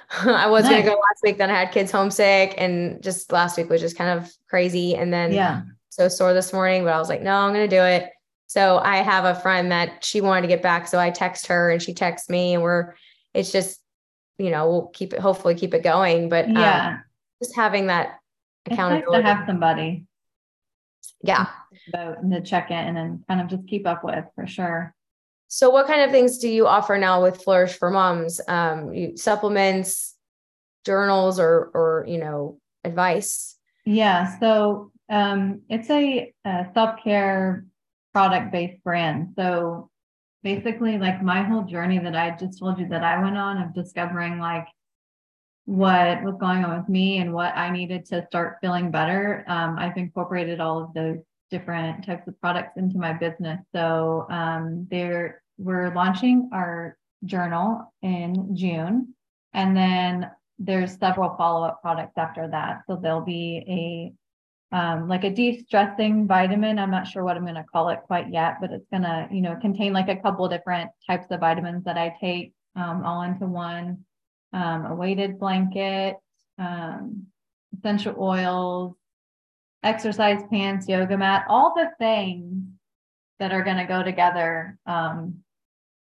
I 0.25 0.47
was 0.47 0.63
nice. 0.63 0.71
gonna 0.71 0.83
go 0.83 0.91
last 0.91 1.21
week, 1.23 1.37
then 1.37 1.51
I 1.51 1.59
had 1.59 1.71
kids 1.71 1.91
homesick, 1.91 2.55
and 2.57 3.01
just 3.03 3.31
last 3.31 3.57
week 3.57 3.69
was 3.69 3.81
just 3.81 3.97
kind 3.97 4.19
of 4.19 4.31
crazy. 4.47 4.95
And 4.95 5.13
then 5.13 5.31
yeah, 5.31 5.61
so 5.89 6.07
sore 6.07 6.33
this 6.33 6.51
morning, 6.53 6.83
but 6.83 6.93
I 6.93 6.99
was 6.99 7.09
like, 7.09 7.21
no, 7.21 7.35
I'm 7.35 7.53
gonna 7.53 7.67
do 7.67 7.81
it. 7.81 8.09
So 8.47 8.79
I 8.79 8.97
have 8.97 9.25
a 9.25 9.39
friend 9.39 9.71
that 9.71 10.03
she 10.03 10.21
wanted 10.21 10.41
to 10.41 10.47
get 10.47 10.63
back, 10.63 10.87
so 10.87 10.99
I 10.99 11.11
text 11.11 11.47
her 11.47 11.69
and 11.69 11.81
she 11.81 11.93
texts 11.93 12.29
me, 12.29 12.55
and 12.55 12.63
we're 12.63 12.95
it's 13.35 13.51
just 13.51 13.79
you 14.39 14.49
know 14.49 14.67
we'll 14.67 14.87
keep 14.87 15.13
it 15.13 15.19
hopefully 15.19 15.53
keep 15.53 15.75
it 15.75 15.83
going, 15.83 16.29
but 16.29 16.49
yeah, 16.49 16.87
um, 16.87 17.03
just 17.43 17.55
having 17.55 17.87
that 17.87 18.19
accountability 18.65 19.23
nice 19.23 19.31
to 19.31 19.35
have 19.35 19.47
somebody. 19.47 20.05
Yeah, 21.21 21.47
about 21.89 22.23
and 22.23 22.31
to 22.31 22.41
check 22.41 22.71
in 22.71 22.77
and 22.77 22.97
then 22.97 23.23
kind 23.27 23.41
of 23.41 23.47
just 23.47 23.67
keep 23.67 23.85
up 23.85 24.03
with 24.03 24.25
for 24.33 24.47
sure. 24.47 24.95
So, 25.49 25.71
what 25.71 25.87
kind 25.87 26.01
of 26.01 26.11
things 26.11 26.37
do 26.37 26.47
you 26.47 26.67
offer 26.67 26.97
now 26.97 27.23
with 27.23 27.43
Flourish 27.43 27.73
for 27.73 27.89
Moms? 27.89 28.39
Um, 28.47 28.93
you, 28.93 29.17
supplements, 29.17 30.15
journals, 30.85 31.39
or 31.39 31.71
or 31.73 32.05
you 32.07 32.19
know, 32.19 32.59
advice? 32.83 33.57
Yeah. 33.85 34.39
So 34.39 34.91
um, 35.09 35.61
it's 35.67 35.89
a, 35.89 36.31
a 36.45 36.67
self 36.75 37.03
care 37.03 37.65
product 38.13 38.51
based 38.51 38.83
brand. 38.83 39.33
So 39.35 39.89
basically, 40.43 40.99
like 40.99 41.23
my 41.23 41.41
whole 41.41 41.63
journey 41.63 41.97
that 41.97 42.15
I 42.15 42.35
just 42.35 42.59
told 42.59 42.77
you 42.77 42.87
that 42.89 43.03
I 43.03 43.19
went 43.19 43.35
on 43.37 43.57
of 43.57 43.73
discovering 43.73 44.37
like 44.37 44.67
what 45.65 46.23
was 46.23 46.35
going 46.39 46.63
on 46.63 46.77
with 46.77 46.89
me 46.89 47.17
and 47.17 47.33
what 47.33 47.55
I 47.57 47.71
needed 47.71 48.05
to 48.05 48.25
start 48.27 48.57
feeling 48.61 48.91
better. 48.91 49.43
Um, 49.47 49.77
I've 49.79 49.97
incorporated 49.97 50.59
all 50.59 50.83
of 50.83 50.93
those 50.93 51.19
different 51.49 52.05
types 52.05 52.27
of 52.27 52.39
products 52.39 52.77
into 52.77 52.97
my 52.97 53.13
business. 53.13 53.59
So 53.73 54.27
um, 54.29 54.87
there, 54.89 55.41
we're 55.57 55.93
launching 55.93 56.49
our 56.53 56.97
journal 57.25 57.93
in 58.01 58.55
June, 58.55 59.13
and 59.53 59.75
then 59.75 60.29
there's 60.57 60.97
several 60.97 61.35
follow-up 61.37 61.81
products 61.81 62.17
after 62.17 62.47
that. 62.49 62.81
So 62.87 62.97
there'll 63.01 63.21
be 63.21 63.63
a 63.67 64.13
um, 64.71 65.07
like 65.07 65.23
a 65.23 65.31
de-stressing 65.31 66.27
vitamin. 66.27 66.77
I'm 66.77 66.91
not 66.91 67.07
sure 67.07 67.23
what 67.23 67.35
I'm 67.35 67.43
going 67.43 67.55
to 67.55 67.65
call 67.71 67.89
it 67.89 68.01
quite 68.05 68.31
yet, 68.31 68.57
but 68.61 68.71
it's 68.71 68.85
going 68.91 69.01
to, 69.01 69.27
you 69.31 69.41
know, 69.41 69.55
contain 69.59 69.93
like 69.93 70.09
a 70.09 70.15
couple 70.15 70.47
different 70.47 70.91
types 71.07 71.25
of 71.31 71.39
vitamins 71.39 71.85
that 71.85 71.97
I 71.97 72.15
take 72.21 72.53
um, 72.75 73.03
all 73.03 73.23
into 73.23 73.47
one. 73.47 74.05
Um, 74.51 74.85
a 74.87 74.95
weighted 74.95 75.37
blanket, 75.37 76.15
um, 76.57 77.27
essential 77.77 78.15
oils, 78.19 78.95
exercise 79.83 80.41
pants, 80.49 80.87
yoga 80.87 81.17
mat, 81.17 81.45
all 81.47 81.73
the 81.75 81.89
things 81.99 82.63
that 83.39 83.51
are 83.51 83.63
going 83.63 83.77
to 83.77 83.85
go 83.85 84.03
together, 84.03 84.77
um, 84.85 85.39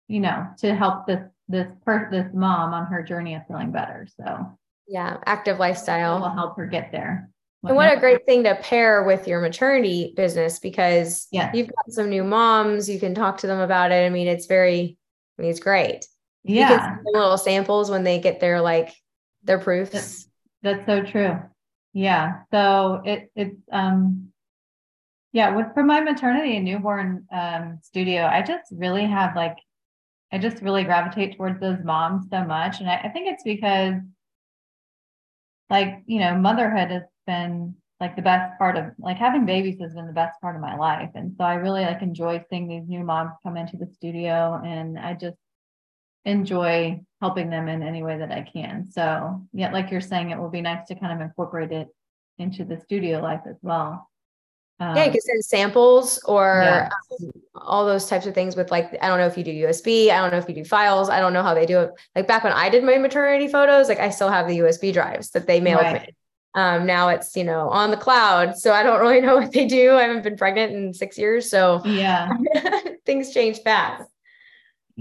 you 0.07 0.19
know, 0.19 0.47
to 0.57 0.75
help 0.75 1.07
this 1.07 1.21
this 1.47 1.67
per- 1.85 2.09
this 2.09 2.27
mom 2.33 2.73
on 2.73 2.85
her 2.87 3.03
journey 3.03 3.35
of 3.35 3.45
feeling 3.47 3.71
better. 3.71 4.07
So 4.19 4.57
yeah, 4.87 5.17
active 5.25 5.59
lifestyle 5.59 6.19
will 6.19 6.29
help 6.29 6.57
her 6.57 6.65
get 6.65 6.91
there. 6.91 7.29
And 7.63 7.75
what 7.75 7.95
a 7.95 7.99
great 7.99 8.25
thing 8.25 8.43
to 8.43 8.55
pair 8.55 9.03
with 9.03 9.27
your 9.27 9.39
maternity 9.39 10.13
business 10.15 10.57
because 10.57 11.27
yeah. 11.31 11.51
you've 11.53 11.67
got 11.67 11.91
some 11.91 12.09
new 12.09 12.23
moms, 12.23 12.89
you 12.89 12.99
can 12.99 13.13
talk 13.13 13.37
to 13.39 13.47
them 13.47 13.59
about 13.59 13.91
it. 13.91 14.03
I 14.03 14.09
mean, 14.09 14.27
it's 14.27 14.47
very, 14.47 14.97
I 15.37 15.41
mean, 15.41 15.51
it's 15.51 15.59
great. 15.59 16.07
Yeah. 16.43 16.97
little 17.05 17.37
samples 17.37 17.91
when 17.91 18.03
they 18.03 18.19
get 18.19 18.39
their 18.39 18.61
like 18.61 18.95
their 19.43 19.59
proofs. 19.59 19.91
That's, 19.91 20.27
that's 20.63 20.85
so 20.87 21.03
true. 21.03 21.39
Yeah. 21.93 22.43
So 22.51 23.01
it 23.05 23.31
it's 23.35 23.57
um 23.71 24.31
yeah, 25.33 25.55
with 25.55 25.73
for 25.73 25.83
my 25.83 26.01
maternity 26.01 26.55
and 26.55 26.65
newborn 26.65 27.25
um 27.31 27.79
studio, 27.83 28.25
I 28.25 28.41
just 28.41 28.71
really 28.71 29.05
have 29.05 29.35
like 29.35 29.57
I 30.31 30.37
just 30.37 30.61
really 30.61 30.83
gravitate 30.83 31.37
towards 31.37 31.59
those 31.59 31.83
moms 31.83 32.25
so 32.29 32.43
much. 32.45 32.79
And 32.79 32.89
I, 32.89 32.97
I 32.97 33.09
think 33.09 33.27
it's 33.27 33.43
because 33.43 33.95
like, 35.69 36.03
you 36.05 36.19
know, 36.19 36.35
motherhood 36.35 36.91
has 36.91 37.03
been 37.27 37.75
like 37.99 38.15
the 38.15 38.21
best 38.21 38.57
part 38.57 38.77
of 38.77 38.85
like 38.97 39.17
having 39.17 39.45
babies 39.45 39.79
has 39.81 39.93
been 39.93 40.07
the 40.07 40.13
best 40.13 40.39
part 40.41 40.55
of 40.55 40.61
my 40.61 40.75
life. 40.75 41.11
And 41.15 41.35
so 41.37 41.43
I 41.43 41.55
really 41.55 41.81
like 41.83 42.01
enjoy 42.01 42.43
seeing 42.49 42.67
these 42.67 42.87
new 42.87 43.03
moms 43.03 43.31
come 43.43 43.57
into 43.57 43.77
the 43.77 43.87
studio 43.87 44.61
and 44.65 44.97
I 44.97 45.13
just 45.13 45.37
enjoy 46.25 47.01
helping 47.21 47.49
them 47.49 47.67
in 47.67 47.83
any 47.83 48.03
way 48.03 48.17
that 48.17 48.31
I 48.31 48.41
can. 48.41 48.89
So, 48.91 49.41
yeah, 49.53 49.71
like 49.71 49.91
you're 49.91 50.01
saying, 50.01 50.31
it 50.31 50.39
will 50.39 50.49
be 50.49 50.61
nice 50.61 50.87
to 50.87 50.95
kind 50.95 51.13
of 51.13 51.21
incorporate 51.21 51.71
it 51.71 51.87
into 52.37 52.65
the 52.65 52.79
studio 52.79 53.21
life 53.21 53.41
as 53.47 53.57
well. 53.61 54.09
Um, 54.79 54.95
yeah, 54.95 55.05
you 55.05 55.11
can 55.11 55.21
send 55.21 55.45
samples 55.45 56.19
or 56.25 56.61
yeah. 56.63 56.89
um, 57.21 57.31
all 57.53 57.85
those 57.85 58.07
types 58.07 58.25
of 58.25 58.33
things 58.33 58.55
with 58.55 58.71
like, 58.71 58.97
I 58.99 59.07
don't 59.07 59.19
know 59.19 59.27
if 59.27 59.37
you 59.37 59.43
do 59.43 59.53
USB, 59.53 60.09
I 60.09 60.19
don't 60.19 60.31
know 60.31 60.39
if 60.39 60.49
you 60.49 60.55
do 60.55 60.65
files, 60.65 61.07
I 61.07 61.19
don't 61.19 61.33
know 61.33 61.43
how 61.43 61.53
they 61.53 61.67
do 61.67 61.81
it. 61.81 61.91
Like 62.15 62.27
back 62.27 62.43
when 62.43 62.53
I 62.53 62.69
did 62.69 62.83
my 62.83 62.97
maternity 62.97 63.47
photos, 63.47 63.87
like 63.87 63.99
I 63.99 64.09
still 64.09 64.29
have 64.29 64.47
the 64.47 64.57
USB 64.57 64.91
drives 64.91 65.29
that 65.31 65.45
they 65.45 65.59
mailed 65.59 65.83
right. 65.83 66.01
me. 66.01 66.15
Um, 66.55 66.87
now 66.87 67.09
it's, 67.09 67.35
you 67.35 67.43
know, 67.43 67.69
on 67.69 67.91
the 67.91 67.97
cloud. 67.97 68.57
So 68.57 68.73
I 68.73 68.81
don't 68.81 68.99
really 69.01 69.21
know 69.21 69.35
what 69.35 69.51
they 69.51 69.67
do. 69.67 69.93
I 69.93 70.01
haven't 70.01 70.23
been 70.23 70.35
pregnant 70.35 70.73
in 70.73 70.93
six 70.95 71.15
years. 71.15 71.47
So 71.47 71.81
yeah, 71.85 72.31
things 73.05 73.31
change 73.31 73.59
fast. 73.59 74.10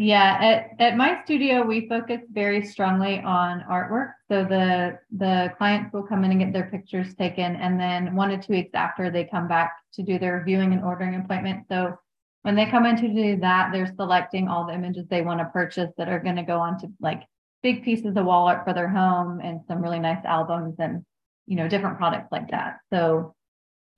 Yeah, 0.03 0.39
at, 0.41 0.81
at 0.81 0.97
my 0.97 1.23
studio, 1.25 1.63
we 1.63 1.87
focus 1.87 2.23
very 2.33 2.65
strongly 2.65 3.21
on 3.21 3.61
artwork. 3.71 4.13
So 4.29 4.45
the 4.45 4.99
the 5.15 5.53
clients 5.59 5.93
will 5.93 6.05
come 6.05 6.25
in 6.25 6.31
and 6.31 6.41
get 6.41 6.55
their 6.55 6.71
pictures 6.71 7.15
taken, 7.15 7.55
and 7.57 7.79
then 7.79 8.17
one 8.17 8.31
to 8.31 8.39
two 8.39 8.55
weeks 8.55 8.71
after 8.73 9.11
they 9.11 9.25
come 9.27 9.47
back 9.47 9.75
to 9.93 10.03
do 10.03 10.19
their 10.19 10.43
viewing 10.43 10.73
and 10.73 10.83
ordering 10.83 11.17
appointment. 11.17 11.67
So 11.69 11.99
when 12.45 12.55
they 12.55 12.65
come 12.65 12.87
in 12.87 12.97
to 12.97 13.09
do 13.09 13.41
that, 13.41 13.73
they're 13.75 13.95
selecting 13.95 14.49
all 14.49 14.67
the 14.67 14.73
images 14.73 15.05
they 15.11 15.21
want 15.21 15.41
to 15.41 15.45
purchase 15.53 15.91
that 15.99 16.09
are 16.09 16.19
going 16.19 16.37
to 16.37 16.45
go 16.45 16.61
onto 16.61 16.87
like 16.99 17.25
big 17.63 17.85
pieces 17.85 18.17
of 18.17 18.25
wall 18.25 18.47
art 18.47 18.65
for 18.65 18.73
their 18.73 18.89
home 18.89 19.41
and 19.45 19.61
some 19.69 19.83
really 19.83 19.99
nice 19.99 20.25
albums 20.25 20.77
and 20.79 21.05
you 21.47 21.57
know, 21.57 21.69
different 21.69 21.99
products 21.99 22.33
like 22.33 22.51
that. 22.53 22.79
So 22.91 23.35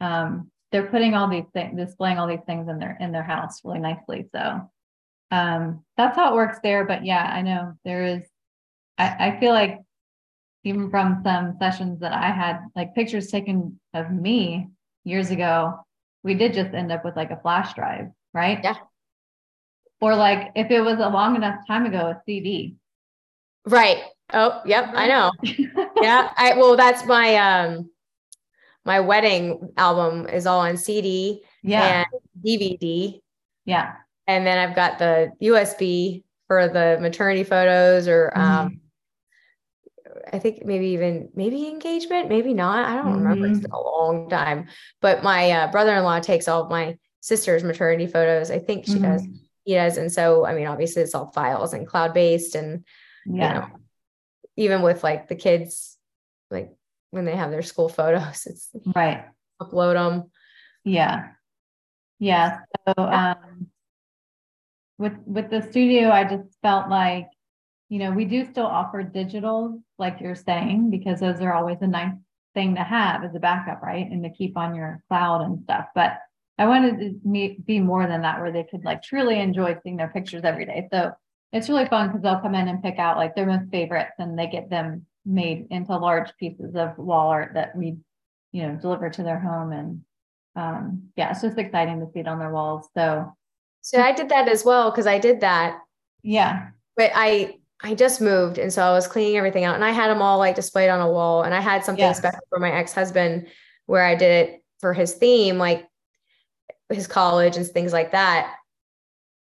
um, 0.00 0.50
they're 0.72 0.90
putting 0.90 1.14
all 1.14 1.28
these 1.28 1.44
things, 1.52 1.76
displaying 1.76 2.18
all 2.18 2.26
these 2.26 2.44
things 2.44 2.68
in 2.68 2.80
their 2.80 2.96
in 2.98 3.12
their 3.12 3.22
house 3.22 3.60
really 3.62 3.78
nicely. 3.78 4.26
So 4.34 4.68
um, 5.32 5.82
that's 5.96 6.14
how 6.14 6.32
it 6.32 6.36
works 6.36 6.58
there. 6.62 6.84
But 6.84 7.04
yeah, 7.04 7.24
I 7.24 7.42
know 7.42 7.72
there 7.84 8.04
is. 8.04 8.22
I, 8.98 9.28
I 9.28 9.40
feel 9.40 9.52
like 9.52 9.80
even 10.62 10.90
from 10.90 11.22
some 11.24 11.56
sessions 11.58 12.00
that 12.00 12.12
I 12.12 12.30
had, 12.30 12.60
like 12.76 12.94
pictures 12.94 13.28
taken 13.28 13.80
of 13.94 14.12
me 14.12 14.68
years 15.04 15.30
ago, 15.30 15.80
we 16.22 16.34
did 16.34 16.52
just 16.52 16.74
end 16.74 16.92
up 16.92 17.04
with 17.04 17.16
like 17.16 17.30
a 17.30 17.40
flash 17.40 17.74
drive, 17.74 18.08
right? 18.34 18.60
Yeah. 18.62 18.76
Or 20.00 20.14
like 20.14 20.52
if 20.54 20.70
it 20.70 20.82
was 20.82 20.98
a 20.98 21.08
long 21.08 21.34
enough 21.34 21.66
time 21.66 21.86
ago, 21.86 21.98
a 21.98 22.20
CD. 22.26 22.76
Right. 23.66 24.02
Oh, 24.34 24.60
yep, 24.66 24.90
I 24.94 25.08
know. 25.08 25.32
yeah. 26.02 26.30
I 26.36 26.54
well, 26.56 26.76
that's 26.76 27.06
my 27.06 27.36
um 27.36 27.90
my 28.84 29.00
wedding 29.00 29.70
album 29.78 30.28
is 30.28 30.46
all 30.46 30.60
on 30.60 30.76
CD 30.76 31.42
yeah. 31.62 32.04
and 32.04 32.44
DVD. 32.44 33.20
Yeah. 33.64 33.94
And 34.26 34.46
then 34.46 34.58
I've 34.58 34.76
got 34.76 34.98
the 34.98 35.32
USB 35.42 36.22
for 36.46 36.68
the 36.68 36.98
maternity 37.00 37.44
photos 37.44 38.08
or 38.08 38.32
um 38.34 38.42
mm-hmm. 38.44 38.76
I 40.32 40.38
think 40.38 40.64
maybe 40.64 40.88
even 40.88 41.30
maybe 41.34 41.68
engagement, 41.68 42.28
maybe 42.28 42.54
not. 42.54 42.88
I 42.88 42.96
don't 42.96 43.06
mm-hmm. 43.06 43.22
remember. 43.22 43.46
It's 43.46 43.60
been 43.60 43.70
a 43.70 43.80
long 43.80 44.28
time. 44.28 44.68
But 45.00 45.22
my 45.22 45.50
uh, 45.50 45.72
brother-in-law 45.72 46.20
takes 46.20 46.48
all 46.48 46.62
of 46.64 46.70
my 46.70 46.98
sister's 47.20 47.64
maternity 47.64 48.06
photos. 48.06 48.50
I 48.50 48.58
think 48.58 48.86
she 48.86 48.94
mm-hmm. 48.94 49.04
does. 49.04 49.26
He 49.64 49.74
does. 49.74 49.96
And 49.96 50.12
so 50.12 50.44
I 50.44 50.54
mean, 50.54 50.66
obviously 50.66 51.02
it's 51.02 51.14
all 51.14 51.32
files 51.32 51.72
and 51.72 51.86
cloud-based 51.86 52.54
and 52.54 52.84
yeah. 53.26 53.32
you 53.32 53.60
know, 53.60 53.66
even 54.56 54.82
with 54.82 55.02
like 55.02 55.28
the 55.28 55.36
kids, 55.36 55.96
like 56.50 56.70
when 57.10 57.24
they 57.24 57.36
have 57.36 57.50
their 57.50 57.62
school 57.62 57.88
photos, 57.88 58.46
it's 58.46 58.68
right. 58.94 59.24
Upload 59.60 59.94
them. 59.94 60.30
Yeah. 60.84 61.28
Yeah. 62.18 62.60
So 62.86 62.94
um 62.98 63.71
with 65.02 65.18
with 65.26 65.50
the 65.50 65.60
studio, 65.62 66.10
I 66.10 66.24
just 66.24 66.48
felt 66.62 66.88
like, 66.88 67.26
you 67.88 67.98
know, 67.98 68.12
we 68.12 68.24
do 68.24 68.44
still 68.44 68.66
offer 68.66 69.02
digital, 69.02 69.82
like 69.98 70.20
you're 70.20 70.34
saying, 70.34 70.90
because 70.90 71.20
those 71.20 71.40
are 71.40 71.52
always 71.52 71.78
a 71.82 71.86
nice 71.86 72.14
thing 72.54 72.76
to 72.76 72.82
have 72.82 73.24
as 73.24 73.34
a 73.34 73.40
backup, 73.40 73.82
right? 73.82 74.08
And 74.10 74.22
to 74.22 74.30
keep 74.30 74.56
on 74.56 74.74
your 74.74 75.02
cloud 75.08 75.42
and 75.42 75.62
stuff. 75.64 75.86
But 75.94 76.18
I 76.58 76.66
wanted 76.66 77.22
to 77.22 77.56
be 77.64 77.80
more 77.80 78.06
than 78.06 78.22
that, 78.22 78.40
where 78.40 78.52
they 78.52 78.64
could 78.64 78.84
like 78.84 79.02
truly 79.02 79.40
enjoy 79.40 79.76
seeing 79.82 79.96
their 79.96 80.08
pictures 80.08 80.44
every 80.44 80.64
day. 80.64 80.88
So 80.92 81.12
it's 81.52 81.68
really 81.68 81.86
fun 81.86 82.08
because 82.08 82.22
they'll 82.22 82.40
come 82.40 82.54
in 82.54 82.68
and 82.68 82.82
pick 82.82 82.98
out 82.98 83.16
like 83.16 83.34
their 83.34 83.46
most 83.46 83.70
favorites 83.70 84.14
and 84.18 84.38
they 84.38 84.46
get 84.46 84.70
them 84.70 85.06
made 85.26 85.66
into 85.70 85.96
large 85.96 86.30
pieces 86.38 86.74
of 86.74 86.96
wall 86.96 87.28
art 87.28 87.52
that 87.54 87.76
we, 87.76 87.96
you 88.52 88.62
know, 88.62 88.76
deliver 88.76 89.10
to 89.10 89.22
their 89.22 89.38
home. 89.38 89.72
And 89.72 90.04
um, 90.54 91.08
yeah, 91.16 91.30
it's 91.30 91.42
just 91.42 91.58
exciting 91.58 92.00
to 92.00 92.06
see 92.12 92.20
it 92.20 92.28
on 92.28 92.38
their 92.38 92.52
walls. 92.52 92.88
So, 92.94 93.34
so 93.82 94.00
I 94.00 94.12
did 94.12 94.30
that 94.30 94.48
as 94.48 94.64
well 94.64 94.90
because 94.90 95.06
I 95.06 95.18
did 95.18 95.40
that. 95.40 95.78
Yeah. 96.22 96.70
But 96.96 97.12
I 97.14 97.58
I 97.82 97.94
just 97.94 98.20
moved 98.20 98.58
and 98.58 98.72
so 98.72 98.82
I 98.82 98.92
was 98.92 99.08
cleaning 99.08 99.36
everything 99.36 99.64
out 99.64 99.74
and 99.74 99.84
I 99.84 99.90
had 99.90 100.08
them 100.08 100.22
all 100.22 100.38
like 100.38 100.54
displayed 100.54 100.88
on 100.88 101.00
a 101.00 101.10
wall 101.10 101.42
and 101.42 101.52
I 101.52 101.60
had 101.60 101.84
something 101.84 102.04
yes. 102.04 102.18
special 102.18 102.40
for 102.48 102.60
my 102.60 102.70
ex-husband 102.70 103.48
where 103.86 104.04
I 104.04 104.14
did 104.14 104.30
it 104.30 104.64
for 104.80 104.92
his 104.92 105.14
theme 105.14 105.58
like 105.58 105.88
his 106.90 107.08
college 107.08 107.56
and 107.56 107.66
things 107.66 107.92
like 107.92 108.12
that 108.12 108.54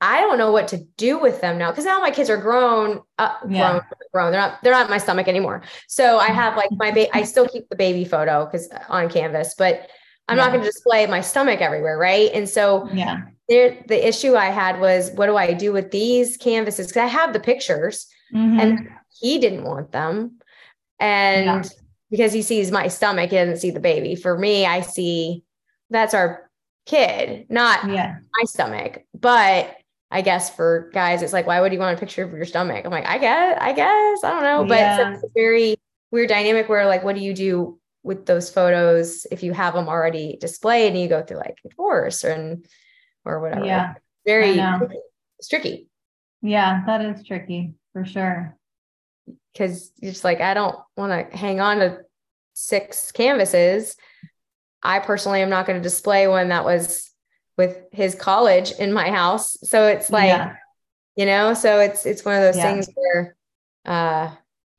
I 0.01 0.21
don't 0.21 0.39
know 0.39 0.53
what 0.53 0.69
to 0.69 0.79
do 0.97 1.19
with 1.19 1.41
them 1.41 1.59
now 1.59 1.71
because 1.71 1.85
now 1.85 1.99
my 1.99 2.13
kids 2.13 2.31
are 2.31 2.37
grown, 2.37 3.01
uh, 3.19 3.35
yeah. 3.49 3.71
grown, 3.71 3.83
grown. 4.13 4.33
They're 4.33 4.41
not 4.41 4.63
they're 4.63 4.73
not 4.73 4.87
in 4.87 4.91
my 4.91 4.99
stomach 4.99 5.27
anymore. 5.27 5.63
So 5.89 6.19
I 6.19 6.29
have 6.29 6.57
like 6.57 6.71
my 6.71 6.93
baby. 6.93 7.11
I 7.13 7.25
still 7.25 7.49
keep 7.49 7.69
the 7.69 7.75
baby 7.75 8.05
photo 8.05 8.45
because 8.45 8.71
uh, 8.71 8.85
on 8.89 9.11
canvas, 9.11 9.55
but 9.59 9.89
I'm 10.29 10.37
yeah. 10.37 10.45
not 10.45 10.53
going 10.53 10.63
to 10.63 10.71
display 10.71 11.07
my 11.07 11.21
stomach 11.21 11.61
everywhere, 11.61 11.99
right? 11.99 12.31
And 12.35 12.49
so 12.49 12.89
yeah, 12.93 13.23
there 13.49 13.83
the 13.89 14.07
issue 14.07 14.37
I 14.37 14.47
had 14.47 14.81
was 14.81 15.11
what 15.13 15.27
do 15.27 15.37
I 15.37 15.53
do 15.55 15.73
with 15.73 15.91
these 15.91 16.37
canvases? 16.37 16.89
Because 16.89 17.03
I 17.03 17.07
have 17.07 17.33
the 17.33 17.41
pictures, 17.41 18.07
mm-hmm. 18.35 18.61
and 18.61 18.89
he 19.21 19.39
didn't 19.39 19.65
want 19.65 19.93
them, 19.93 20.39
and 21.01 21.65
yeah. 21.65 21.71
because 22.11 22.33
he 22.33 22.43
sees 22.43 22.71
my 22.71 22.89
stomach, 22.89 23.31
he 23.31 23.37
doesn't 23.37 23.59
see 23.59 23.71
the 23.71 23.81
baby. 23.81 24.15
For 24.15 24.37
me, 24.39 24.67
I 24.67 24.83
see 24.83 25.45
that's 25.91 26.15
our 26.15 26.51
kid, 26.87 27.47
not 27.49 27.89
yeah. 27.89 28.17
my 28.37 28.45
stomach, 28.45 29.05
but 29.15 29.75
I 30.11 30.23
guess 30.23 30.55
for 30.55 30.91
guys, 30.93 31.23
it's 31.23 31.33
like, 31.33 31.47
why 31.47 31.61
would 31.61 31.73
you 31.73 31.79
want 31.79 31.97
a 31.97 32.01
picture 32.01 32.25
of 32.25 32.33
your 32.33 32.47
stomach? 32.47 32.85
I'm 32.85 32.91
like, 32.91 33.07
I 33.07 33.19
guess, 33.19 33.59
I 33.61 33.73
guess, 33.73 34.25
I 34.25 34.31
don't 34.31 34.43
know. 34.43 34.65
But 34.65 34.79
yeah. 34.79 35.15
it's 35.15 35.23
a 35.23 35.29
very 35.35 35.77
weird 36.11 36.31
dynamic 36.31 36.69
where 36.69 36.87
like, 36.87 37.05
what 37.05 37.15
do 37.15 37.21
you 37.21 37.35
do 37.35 37.79
with 38.03 38.27
those 38.27 38.51
photos 38.51 39.27
if 39.31 39.43
you 39.43 39.53
have 39.53 39.75
them 39.75 39.89
already 39.89 40.39
displayed 40.41 40.89
and 40.93 41.01
you 41.01 41.09
go 41.09 41.23
through 41.23 41.39
like 41.39 41.59
divorce 41.63 42.25
or 42.25 42.31
and 42.31 42.67
or 43.25 43.41
whatever? 43.41 43.65
Yeah. 43.65 43.95
Very 44.27 44.55
tricky. 44.55 44.97
it's 45.39 45.49
tricky. 45.49 45.89
Yeah, 46.43 46.83
that 46.87 47.01
is 47.03 47.27
tricky 47.27 47.75
for 47.93 48.05
sure. 48.05 48.57
Cause 49.57 49.91
it's 50.01 50.25
like 50.25 50.41
I 50.41 50.55
don't 50.55 50.77
want 50.97 51.31
to 51.31 51.37
hang 51.37 51.61
on 51.61 51.79
to 51.79 51.99
six 52.55 53.13
canvases. 53.13 53.97
I 54.83 55.01
personally 55.01 55.43
am 55.43 55.51
not 55.51 55.67
going 55.67 55.79
to 55.79 55.83
display 55.83 56.29
one 56.29 56.49
that 56.49 56.65
was 56.65 57.11
with 57.57 57.77
his 57.93 58.15
college 58.15 58.73
in 58.73 58.93
my 58.93 59.11
house. 59.11 59.57
So 59.65 59.87
it's 59.87 60.11
like, 60.11 60.29
yeah. 60.29 60.55
you 61.17 61.27
know, 61.27 61.55
so 61.55 61.81
it's 61.81 62.07
it's 62.07 62.25
one 62.25 62.37
of 62.37 62.43
those 62.43 62.57
yeah. 62.57 62.63
things 62.63 62.89
where 62.95 63.37
uh 63.85 64.31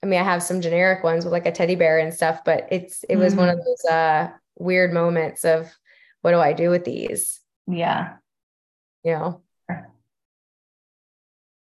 I 0.02 0.06
mean 0.06 0.20
I 0.20 0.24
have 0.24 0.44
some 0.44 0.62
generic 0.62 1.04
ones 1.04 1.26
with 1.26 1.34
like 1.34 1.46
a 1.46 1.52
teddy 1.52 1.76
bear 1.76 2.00
and 2.00 2.14
stuff, 2.14 2.44
but 2.46 2.68
it's 2.72 3.04
it 3.10 3.18
was 3.18 3.34
mm-hmm. 3.34 3.42
one 3.42 3.50
of 3.50 3.58
those 3.58 3.86
uh 3.86 4.30
weird 4.58 4.94
moments 4.94 5.46
of 5.46 5.70
what 6.22 6.32
do 6.32 6.38
I 6.40 6.54
do 6.54 6.70
with 6.70 6.86
these? 6.86 7.40
Yeah. 7.68 8.16
You 9.04 9.12
know. 9.14 9.42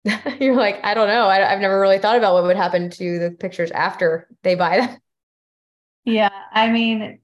You're 0.40 0.56
like, 0.56 0.80
I 0.84 0.94
don't 0.94 1.08
know. 1.08 1.28
I, 1.28 1.40
have 1.40 1.60
never 1.60 1.80
really 1.80 1.98
thought 1.98 2.18
about 2.18 2.34
what 2.34 2.44
would 2.44 2.58
happen 2.58 2.90
to 2.90 3.20
the 3.20 3.32
pictures 3.32 3.72
after 3.72 4.28
they 4.44 4.56
buy 4.56 4.78
them. 4.82 4.98
Yeah. 6.06 6.30
I 6.52 6.70
mean, 6.70 7.20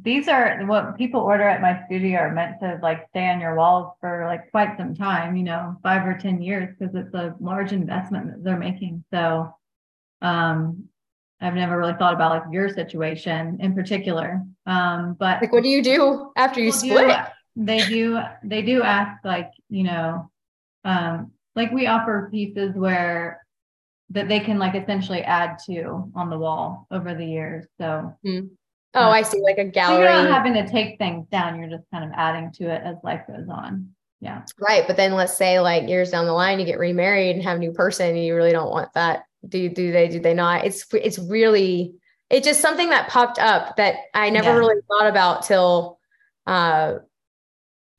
these 0.00 0.28
are 0.28 0.64
what 0.64 0.96
people 0.96 1.20
order 1.20 1.46
at 1.46 1.60
my 1.60 1.84
studio 1.86 2.20
are 2.20 2.32
meant 2.32 2.60
to 2.60 2.78
like 2.82 3.08
stay 3.10 3.28
on 3.28 3.40
your 3.40 3.56
walls 3.56 3.92
for 4.00 4.24
like 4.26 4.50
quite 4.50 4.76
some 4.78 4.94
time, 4.94 5.36
you 5.36 5.42
know, 5.42 5.76
five 5.82 6.06
or 6.06 6.16
10 6.16 6.40
years, 6.40 6.74
because 6.78 6.94
it's 6.94 7.12
a 7.14 7.34
large 7.40 7.72
investment 7.72 8.28
that 8.28 8.44
they're 8.44 8.56
making. 8.56 9.04
So, 9.12 9.52
um, 10.22 10.84
I've 11.40 11.54
never 11.54 11.76
really 11.76 11.94
thought 11.94 12.14
about 12.14 12.30
like 12.30 12.52
your 12.52 12.68
situation 12.68 13.58
in 13.60 13.74
particular. 13.74 14.42
Um, 14.64 15.16
but 15.18 15.42
like, 15.42 15.52
what 15.52 15.64
do 15.64 15.68
you 15.68 15.82
do 15.82 16.30
after 16.36 16.60
you 16.60 16.70
split? 16.70 17.08
Do, 17.08 17.64
they 17.64 17.84
do, 17.86 18.20
they 18.44 18.62
do 18.62 18.82
ask 18.82 19.22
like, 19.24 19.50
you 19.68 19.82
know, 19.82 20.30
um, 20.84 21.32
like 21.56 21.72
we 21.72 21.86
offer 21.86 22.28
pieces 22.30 22.74
where 22.74 23.44
that 24.10 24.28
they 24.28 24.40
can 24.40 24.58
like 24.58 24.74
essentially 24.74 25.22
add 25.22 25.58
to 25.66 26.10
on 26.14 26.30
the 26.30 26.38
wall 26.38 26.86
over 26.90 27.14
the 27.14 27.26
years. 27.26 27.66
So, 27.78 28.14
mm-hmm. 28.24 28.46
Oh, 28.94 29.08
I 29.08 29.22
see, 29.22 29.40
like 29.40 29.56
a 29.56 29.64
gallery. 29.64 30.06
So 30.06 30.12
you're 30.12 30.22
not 30.28 30.30
having 30.30 30.52
to 30.54 30.68
take 30.68 30.98
things 30.98 31.26
down. 31.28 31.58
You're 31.58 31.70
just 31.70 31.90
kind 31.90 32.04
of 32.04 32.10
adding 32.14 32.52
to 32.52 32.64
it 32.64 32.82
as 32.84 32.96
life 33.02 33.22
goes 33.26 33.48
on. 33.48 33.88
Yeah. 34.20 34.42
Right. 34.60 34.86
But 34.86 34.96
then 34.96 35.14
let's 35.14 35.36
say 35.36 35.60
like 35.60 35.88
years 35.88 36.10
down 36.10 36.26
the 36.26 36.32
line, 36.32 36.60
you 36.60 36.66
get 36.66 36.78
remarried 36.78 37.34
and 37.34 37.42
have 37.42 37.56
a 37.56 37.60
new 37.60 37.72
person 37.72 38.10
and 38.10 38.24
you 38.24 38.36
really 38.36 38.52
don't 38.52 38.70
want 38.70 38.92
that. 38.92 39.24
Do 39.48 39.68
do 39.68 39.92
they, 39.92 40.08
do 40.08 40.20
they 40.20 40.34
not? 40.34 40.64
It's, 40.64 40.86
it's 40.92 41.18
really, 41.18 41.94
it's 42.30 42.46
just 42.46 42.60
something 42.60 42.90
that 42.90 43.08
popped 43.08 43.38
up 43.38 43.76
that 43.76 43.96
I 44.14 44.30
never 44.30 44.50
yeah. 44.50 44.56
really 44.56 44.80
thought 44.88 45.08
about 45.08 45.44
till, 45.44 45.98
uh, 46.46 46.94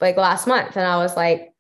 like 0.02 0.18
last 0.18 0.48
month. 0.48 0.76
And 0.76 0.86
I 0.86 0.98
was 0.98 1.16
like, 1.16 1.54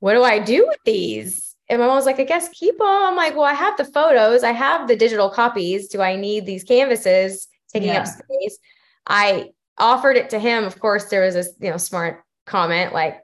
what 0.00 0.14
do 0.14 0.22
I 0.22 0.38
do 0.38 0.66
with 0.66 0.80
these? 0.84 1.54
And 1.68 1.80
my 1.80 1.86
mom 1.86 1.96
was 1.96 2.06
like, 2.06 2.20
I 2.20 2.24
guess 2.24 2.48
keep 2.50 2.78
them. 2.78 2.86
I'm 2.86 3.16
like, 3.16 3.34
well, 3.34 3.44
I 3.44 3.54
have 3.54 3.76
the 3.76 3.84
photos. 3.84 4.44
I 4.44 4.52
have 4.52 4.88
the 4.88 4.96
digital 4.96 5.30
copies. 5.30 5.88
Do 5.88 6.00
I 6.00 6.16
need 6.16 6.46
these 6.46 6.64
canvases? 6.64 7.48
taking 7.72 7.88
yeah. 7.88 8.00
up 8.00 8.06
space. 8.06 8.58
I 9.06 9.50
offered 9.78 10.16
it 10.16 10.30
to 10.30 10.38
him. 10.38 10.64
Of 10.64 10.78
course, 10.80 11.04
there 11.06 11.22
was 11.22 11.34
this, 11.34 11.52
you 11.60 11.70
know, 11.70 11.76
smart 11.76 12.22
comment 12.46 12.92
like, 12.92 13.20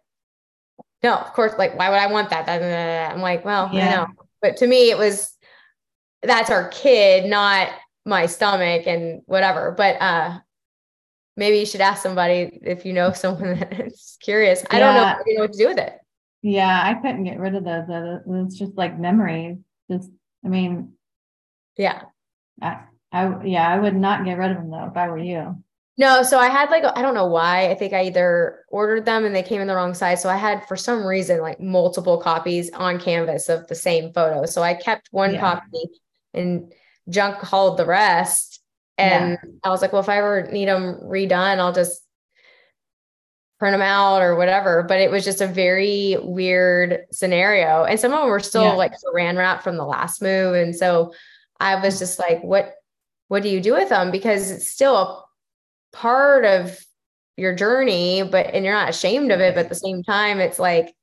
no, 1.03 1.17
of 1.17 1.33
course, 1.33 1.53
like, 1.59 1.77
why 1.77 1.91
would 1.91 1.99
I 1.99 2.07
want 2.07 2.31
that? 2.31 2.49
I'm 3.13 3.21
like, 3.21 3.45
well, 3.45 3.71
yeah. 3.73 3.87
I 3.87 3.91
know. 3.97 4.07
But 4.41 4.57
to 4.59 4.67
me, 4.67 4.91
it 4.91 4.99
was 4.99 5.37
that's 6.23 6.51
our 6.51 6.69
kid, 6.69 7.29
not 7.29 7.71
my 8.05 8.27
stomach 8.27 8.87
and 8.87 9.23
whatever. 9.27 9.73
But 9.77 10.01
uh 10.01 10.39
maybe 11.37 11.59
you 11.59 11.67
should 11.67 11.81
ask 11.81 12.03
somebody 12.03 12.61
if 12.63 12.85
you 12.85 12.93
know 12.93 13.13
someone 13.13 13.59
that's 13.59 14.17
curious. 14.21 14.65
I 14.71 14.79
don't 14.79 14.95
know, 14.95 15.15
you 15.27 15.35
know 15.35 15.43
what 15.43 15.53
to 15.53 15.59
do 15.59 15.69
with 15.69 15.79
it. 15.79 15.99
Yeah, 16.43 16.83
I 16.85 16.95
couldn't 16.95 17.25
get 17.25 17.39
rid 17.39 17.55
of 17.55 17.65
those. 17.65 17.85
It's 18.47 18.59
just 18.59 18.77
like 18.77 18.99
memories. 18.99 19.59
Just, 19.89 20.11
I 20.45 20.49
mean, 20.49 20.95
yeah. 21.77 22.03
I, 22.61 22.81
I 23.13 23.45
yeah, 23.45 23.69
I 23.69 23.79
would 23.79 23.95
not 23.95 24.25
get 24.25 24.39
rid 24.39 24.51
of 24.51 24.57
them 24.57 24.71
though 24.71 24.87
if 24.87 24.97
I 24.97 25.09
were 25.09 25.19
you. 25.19 25.63
No, 25.99 26.23
so 26.23 26.39
I 26.39 26.49
had 26.49 26.71
like 26.71 26.85
I 26.97 27.03
don't 27.03 27.15
know 27.15 27.27
why. 27.27 27.71
I 27.71 27.75
think 27.75 27.93
I 27.93 28.05
either 28.05 28.65
ordered 28.69 29.05
them 29.05 29.25
and 29.25 29.35
they 29.35 29.43
came 29.43 29.61
in 29.61 29.67
the 29.67 29.75
wrong 29.75 29.95
size. 29.95 30.23
So 30.23 30.29
I 30.29 30.37
had 30.37 30.67
for 30.67 30.77
some 30.77 31.05
reason 31.07 31.41
like 31.41 31.61
multiple 31.61 32.19
copies 32.19 32.71
on 32.73 32.99
canvas 32.99 33.49
of 33.49 33.69
the 33.69 33.75
same 33.75 34.13
photo. 34.13 34.47
So 34.47 34.63
I 34.63 34.75
kept 34.75 35.09
one 35.13 35.35
yeah. 35.35 35.41
copy 35.41 35.85
and 36.35 36.73
junk 37.09 37.37
hauled 37.37 37.79
the 37.79 37.87
rest. 37.87 38.61
And 38.99 39.39
yeah. 39.43 39.51
I 39.65 39.71
was 39.71 39.83
like, 39.83 39.93
well, 39.93 40.03
if 40.03 40.09
I 40.09 40.19
ever 40.19 40.49
need 40.53 40.69
them 40.69 41.01
redone, 41.03 41.59
I'll 41.59 41.73
just 41.73 42.03
print 43.59 43.75
them 43.75 43.83
out 43.83 44.23
or 44.23 44.37
whatever. 44.37 44.83
But 44.83 45.01
it 45.01 45.11
was 45.11 45.25
just 45.25 45.41
a 45.41 45.47
very 45.47 46.17
weird 46.21 47.01
scenario. 47.11 47.85
And 47.85 47.99
some 47.99 48.13
of 48.13 48.21
them 48.21 48.29
were 48.29 48.41
still 48.41 48.63
yeah. 48.63 48.73
like 48.73 48.93
saran 48.93 49.37
wrap 49.37 49.63
from 49.63 49.77
the 49.77 49.85
last 49.85 50.23
move. 50.23 50.55
And 50.55 50.75
so 50.75 51.15
I 51.59 51.77
was 51.77 51.99
just 51.99 52.19
like, 52.19 52.43
what, 52.43 52.75
what 53.29 53.43
do 53.43 53.49
you 53.49 53.61
do 53.61 53.73
with 53.75 53.89
them? 53.89 54.11
Because 54.11 54.51
it's 54.51 54.69
still 54.69 54.97
a 54.97 55.25
part 55.97 56.45
of 56.45 56.79
your 57.37 57.55
journey, 57.55 58.23
but 58.23 58.47
and 58.47 58.65
you're 58.65 58.75
not 58.75 58.91
ashamed 58.91 59.31
of 59.33 59.41
it, 59.41 59.55
but 59.55 59.65
at 59.65 59.69
the 59.69 59.75
same 59.75 60.03
time, 60.03 60.39
it's 60.39 60.59
like 60.59 60.95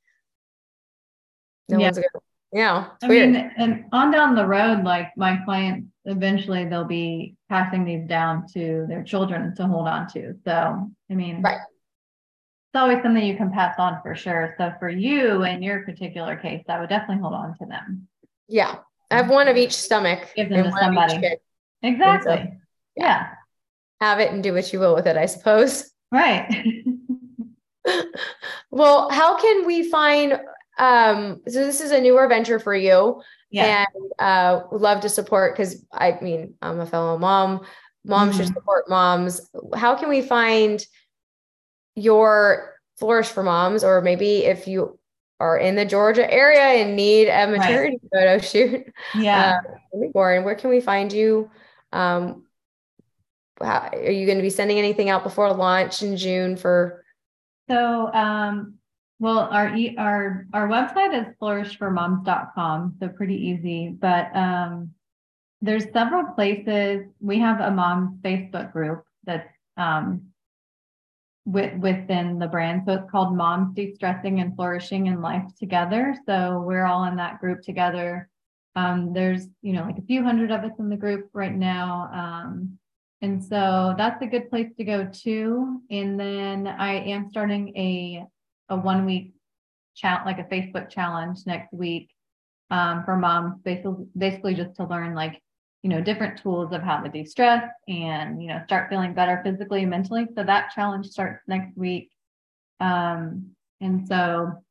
no 1.68 1.78
yeah. 1.78 1.86
one's 1.86 1.96
gonna 1.96 2.08
yeah. 2.52 2.88
I 3.02 3.08
weird. 3.08 3.30
mean, 3.30 3.50
and 3.56 3.84
on 3.92 4.10
down 4.10 4.34
the 4.34 4.46
road, 4.46 4.84
like 4.84 5.08
my 5.16 5.38
clients 5.44 5.88
eventually 6.04 6.64
they'll 6.64 6.84
be 6.84 7.36
passing 7.48 7.84
these 7.84 8.08
down 8.08 8.46
to 8.54 8.86
their 8.88 9.04
children 9.04 9.54
to 9.56 9.66
hold 9.66 9.86
on 9.86 10.08
to. 10.08 10.34
So 10.44 10.90
I 11.10 11.14
mean 11.14 11.42
right. 11.42 11.60
It's 12.72 12.80
always 12.80 13.02
something 13.02 13.24
you 13.24 13.36
can 13.36 13.50
pass 13.50 13.74
on 13.78 14.00
for 14.00 14.14
sure. 14.14 14.54
So 14.56 14.72
for 14.78 14.88
you 14.88 15.42
in 15.42 15.60
your 15.60 15.80
particular 15.80 16.36
case, 16.36 16.62
I 16.68 16.78
would 16.78 16.88
definitely 16.88 17.20
hold 17.20 17.34
on 17.34 17.58
to 17.58 17.66
them. 17.66 18.06
Yeah. 18.46 18.76
I 19.10 19.16
have 19.16 19.28
one 19.28 19.48
of 19.48 19.56
each 19.56 19.72
stomach. 19.72 20.28
Give 20.36 20.48
them 20.48 20.66
to 20.66 20.72
somebody. 20.80 21.36
Exactly. 21.82 22.32
So, 22.32 22.42
yeah. 22.42 22.48
yeah. 22.94 23.28
Have 24.00 24.20
it 24.20 24.30
and 24.30 24.40
do 24.40 24.54
what 24.54 24.72
you 24.72 24.78
will 24.78 24.94
with 24.94 25.08
it, 25.08 25.16
I 25.16 25.26
suppose. 25.26 25.90
Right. 26.12 26.64
well, 28.70 29.10
how 29.10 29.36
can 29.36 29.66
we 29.66 29.90
find 29.90 30.38
um 30.80 31.40
so 31.46 31.64
this 31.64 31.80
is 31.80 31.92
a 31.92 32.00
newer 32.00 32.26
venture 32.26 32.58
for 32.58 32.74
you 32.74 33.22
yeah. 33.50 33.84
and 33.94 34.12
uh 34.18 34.62
would 34.72 34.80
love 34.80 35.00
to 35.00 35.08
support 35.08 35.54
because 35.54 35.84
I 35.92 36.18
mean 36.20 36.54
I'm 36.60 36.80
a 36.80 36.86
fellow 36.86 37.18
mom. 37.18 37.64
Moms 38.04 38.32
mm-hmm. 38.32 38.44
should 38.44 38.54
support 38.54 38.88
moms. 38.88 39.40
How 39.76 39.94
can 39.94 40.08
we 40.08 40.22
find 40.22 40.84
your 41.94 42.76
flourish 42.98 43.28
for 43.28 43.42
moms 43.42 43.84
or 43.84 44.00
maybe 44.00 44.44
if 44.44 44.66
you 44.66 44.98
are 45.40 45.56
in 45.56 45.74
the 45.74 45.86
Georgia 45.86 46.30
area 46.30 46.82
and 46.82 46.94
need 46.94 47.28
a 47.28 47.46
maternity 47.46 47.98
right. 48.12 48.38
photo 48.38 48.38
shoot. 48.38 48.92
Yeah. 49.14 49.58
Uh, 49.64 49.98
Warren, 50.14 50.44
where 50.44 50.54
can 50.54 50.68
we 50.68 50.80
find 50.80 51.12
you? 51.12 51.50
Um, 51.92 52.44
how, 53.60 53.88
are 53.92 54.10
you 54.10 54.26
going 54.26 54.38
to 54.38 54.42
be 54.42 54.50
sending 54.50 54.78
anything 54.78 55.08
out 55.08 55.24
before 55.24 55.52
launch 55.52 56.02
in 56.02 56.16
June 56.16 56.56
for? 56.56 57.04
So, 57.70 58.12
um, 58.12 58.74
well, 59.20 59.38
our 59.38 59.76
our 59.98 60.46
our 60.52 60.68
website 60.68 61.14
is 61.14 61.34
flourishformoms.com, 61.40 62.96
so 62.98 63.08
pretty 63.08 63.36
easy. 63.36 63.88
But 63.88 64.34
um, 64.34 64.92
there's 65.60 65.84
several 65.92 66.32
places. 66.32 67.04
We 67.20 67.38
have 67.38 67.60
a 67.60 67.70
mom 67.70 68.18
Facebook 68.22 68.72
group 68.72 69.04
that's 69.24 69.48
um, 69.76 70.30
with, 71.44 71.78
within 71.78 72.38
the 72.38 72.48
brand. 72.48 72.82
So 72.86 72.94
it's 72.94 73.10
called 73.10 73.36
Moms 73.36 73.74
De-Stressing 73.74 74.40
and 74.40 74.54
Flourishing 74.56 75.06
in 75.06 75.20
Life 75.20 75.44
Together. 75.58 76.16
So 76.26 76.62
we're 76.66 76.86
all 76.86 77.04
in 77.04 77.16
that 77.16 77.40
group 77.40 77.62
together. 77.62 78.28
Um, 78.76 79.12
there's, 79.12 79.46
you 79.62 79.72
know, 79.72 79.82
like 79.82 79.98
a 79.98 80.02
few 80.02 80.22
hundred 80.22 80.50
of 80.50 80.64
us 80.64 80.78
in 80.78 80.88
the 80.88 80.96
group 80.96 81.28
right 81.32 81.54
now. 81.54 82.10
Um, 82.12 82.78
and 83.20 83.42
so 83.42 83.94
that's 83.98 84.22
a 84.22 84.26
good 84.26 84.48
place 84.48 84.70
to 84.78 84.84
go 84.84 85.10
to. 85.24 85.80
And 85.90 86.18
then 86.18 86.66
I 86.66 86.94
am 86.94 87.28
starting 87.30 87.76
a 87.76 88.24
a 88.70 88.76
one 88.76 89.04
week 89.04 89.34
challenge, 89.94 90.26
like 90.26 90.38
a 90.38 90.44
Facebook 90.44 90.88
challenge 90.88 91.40
next 91.46 91.72
week 91.72 92.10
um, 92.70 93.04
for 93.04 93.16
moms, 93.16 93.60
basically, 93.62 94.06
basically 94.16 94.54
just 94.54 94.76
to 94.76 94.84
learn 94.84 95.14
like, 95.14 95.40
you 95.82 95.90
know, 95.90 96.00
different 96.00 96.40
tools 96.40 96.72
of 96.72 96.82
how 96.82 96.98
to 96.98 97.08
de-stress 97.08 97.64
and, 97.88 98.42
you 98.42 98.48
know, 98.48 98.60
start 98.64 98.88
feeling 98.90 99.14
better 99.14 99.40
physically 99.44 99.80
and 99.82 99.90
mentally. 99.90 100.26
So 100.34 100.44
that 100.44 100.72
challenge 100.74 101.06
starts 101.06 101.42
next 101.48 101.76
week. 101.76 102.10
Um, 102.80 103.50
and 103.80 104.06
so 104.06 104.62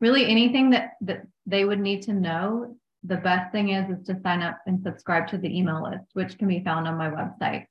really 0.00 0.26
anything 0.26 0.70
that, 0.70 0.92
that 1.02 1.26
they 1.46 1.64
would 1.64 1.80
need 1.80 2.02
to 2.02 2.12
know 2.12 2.76
the 3.04 3.16
best 3.16 3.52
thing 3.52 3.70
is 3.70 3.88
is 3.96 4.06
to 4.06 4.20
sign 4.22 4.42
up 4.42 4.58
and 4.66 4.82
subscribe 4.82 5.28
to 5.28 5.38
the 5.38 5.56
email 5.56 5.82
list, 5.82 6.06
which 6.14 6.36
can 6.38 6.48
be 6.48 6.60
found 6.64 6.88
on 6.88 6.96
my 6.96 7.08
website. 7.08 7.66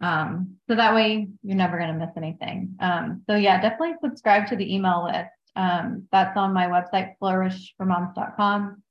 Um, 0.00 0.56
so 0.68 0.76
that 0.76 0.94
way 0.94 1.28
you're 1.42 1.56
never 1.56 1.78
going 1.78 1.92
to 1.92 1.98
miss 1.98 2.16
anything. 2.16 2.76
Um, 2.80 3.22
so 3.28 3.36
yeah, 3.36 3.60
definitely 3.60 3.96
subscribe 4.02 4.46
to 4.48 4.56
the 4.56 4.74
email 4.74 5.04
list. 5.04 5.30
Um, 5.56 6.06
that's 6.12 6.36
on 6.36 6.52
my 6.52 6.66
website, 6.66 7.14
flourishformoms.com. 7.20 8.82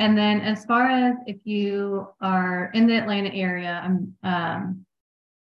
And 0.00 0.16
then 0.16 0.40
as 0.40 0.64
far 0.64 0.88
as 0.88 1.16
if 1.26 1.36
you 1.44 2.08
are 2.20 2.70
in 2.74 2.86
the 2.86 2.96
Atlanta 2.96 3.30
area, 3.30 3.80
I'm 3.84 4.14
um, 4.22 4.86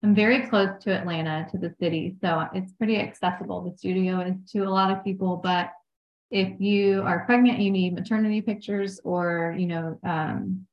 I'm 0.03 0.15
very 0.15 0.47
close 0.47 0.71
to 0.85 0.93
Atlanta, 0.93 1.49
to 1.51 1.59
the 1.59 1.75
city. 1.81 2.15
So 2.21 2.47
it's 2.55 2.73
pretty 2.73 2.99
accessible. 2.99 3.63
The 3.63 3.77
studio 3.77 4.21
is 4.21 4.37
to 4.53 4.61
a 4.61 4.71
lot 4.71 4.93
of 4.93 5.03
people, 5.03 5.41
but 5.43 5.73
if 6.31 6.61
you 6.61 7.03
are 7.03 7.25
pregnant, 7.25 7.59
you 7.59 7.71
need 7.71 7.95
maternity 7.95 8.41
pictures 8.41 9.01
or, 9.03 9.57
you 9.59 9.67
know, 9.67 9.99
um, 10.05 10.67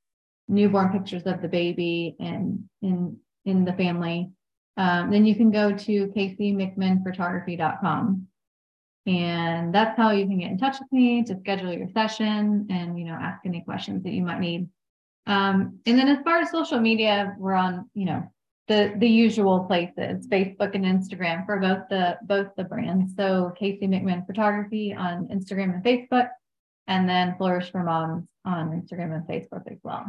newborn 0.48 0.90
pictures 0.90 1.24
of 1.24 1.42
the 1.42 1.48
baby 1.48 2.16
and 2.20 2.70
in 2.84 3.18
in 3.46 3.66
the 3.66 3.74
family, 3.74 4.30
um, 4.78 5.12
then 5.12 5.26
you 5.26 5.36
can 5.36 5.52
go 5.52 5.72
to 5.72 6.08
caseymcminnphotography.com. 6.08 8.28
And 9.08 9.74
that's 9.74 9.96
how 9.96 10.12
you 10.12 10.26
can 10.26 10.40
get 10.40 10.52
in 10.52 10.58
touch 10.58 10.80
with 10.80 10.92
me 10.92 11.24
to 11.24 11.40
schedule 11.40 11.72
your 11.72 11.88
session 11.90 12.68
and, 12.72 12.98
you 12.98 13.06
know, 13.06 13.14
ask 13.14 13.46
any 13.46 13.62
questions 13.62 14.04
that 14.04 14.12
you 14.12 14.24
might 14.24 14.40
need. 14.40 14.68
Um, 15.28 15.80
and 15.86 15.98
then 15.98 16.08
as 16.08 16.24
far 16.24 16.40
as 16.40 16.52
social 16.52 16.80
media, 16.80 17.36
we're 17.38 17.54
on, 17.54 17.90
you 17.94 18.06
know, 18.06 18.32
the 18.68 18.94
the 18.98 19.08
usual 19.08 19.66
places, 19.66 20.28
Facebook 20.28 20.74
and 20.74 20.86
Instagram 20.86 21.46
for 21.46 21.60
both 21.60 21.84
the 21.90 22.18
both 22.24 22.48
the 22.58 22.64
brands. 22.64 23.14
So 23.16 23.54
Casey 23.58 23.88
McMinn 23.88 24.26
Photography 24.26 24.94
on 24.94 25.28
Instagram 25.28 25.76
and 25.76 25.84
Facebook, 25.84 26.30
and 26.88 27.08
then 27.08 27.36
Flourish 27.38 27.72
for 27.72 27.84
Moms 27.84 28.28
on 28.44 28.70
Instagram 28.70 29.16
and 29.16 29.28
Facebook 29.28 29.72
as 29.72 29.78
well. 29.84 30.06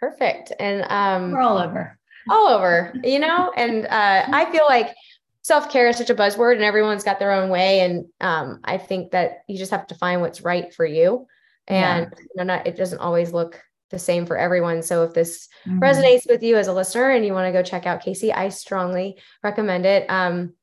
Perfect. 0.00 0.52
And 0.58 0.84
um 0.90 1.32
we're 1.32 1.40
all 1.40 1.58
over. 1.58 1.98
All 2.28 2.48
over, 2.48 2.92
you 3.02 3.18
know, 3.18 3.52
and 3.56 3.86
uh 3.86 4.26
I 4.32 4.50
feel 4.50 4.64
like 4.68 4.94
self-care 5.42 5.88
is 5.88 5.96
such 5.96 6.10
a 6.10 6.14
buzzword 6.14 6.54
and 6.54 6.64
everyone's 6.64 7.04
got 7.04 7.18
their 7.18 7.32
own 7.32 7.50
way. 7.50 7.80
And 7.80 8.06
um 8.20 8.60
I 8.64 8.78
think 8.78 9.12
that 9.12 9.42
you 9.48 9.58
just 9.58 9.70
have 9.70 9.86
to 9.88 9.94
find 9.94 10.20
what's 10.20 10.42
right 10.42 10.74
for 10.74 10.84
you. 10.84 11.26
And 11.68 12.08
yeah. 12.10 12.18
you 12.18 12.28
know, 12.36 12.44
not, 12.44 12.66
it 12.66 12.76
doesn't 12.76 12.98
always 12.98 13.32
look 13.32 13.60
the 13.90 13.98
same 13.98 14.26
for 14.26 14.36
everyone. 14.36 14.82
So 14.82 15.04
if 15.04 15.14
this 15.14 15.48
mm-hmm. 15.66 15.78
resonates 15.78 16.28
with 16.28 16.42
you 16.42 16.56
as 16.56 16.66
a 16.66 16.72
listener 16.72 17.10
and 17.10 17.24
you 17.24 17.32
want 17.32 17.46
to 17.46 17.52
go 17.52 17.62
check 17.62 17.86
out 17.86 18.02
Casey, 18.02 18.32
I 18.32 18.48
strongly 18.48 19.18
recommend 19.42 19.86
it. 19.86 20.10
Um, 20.10 20.54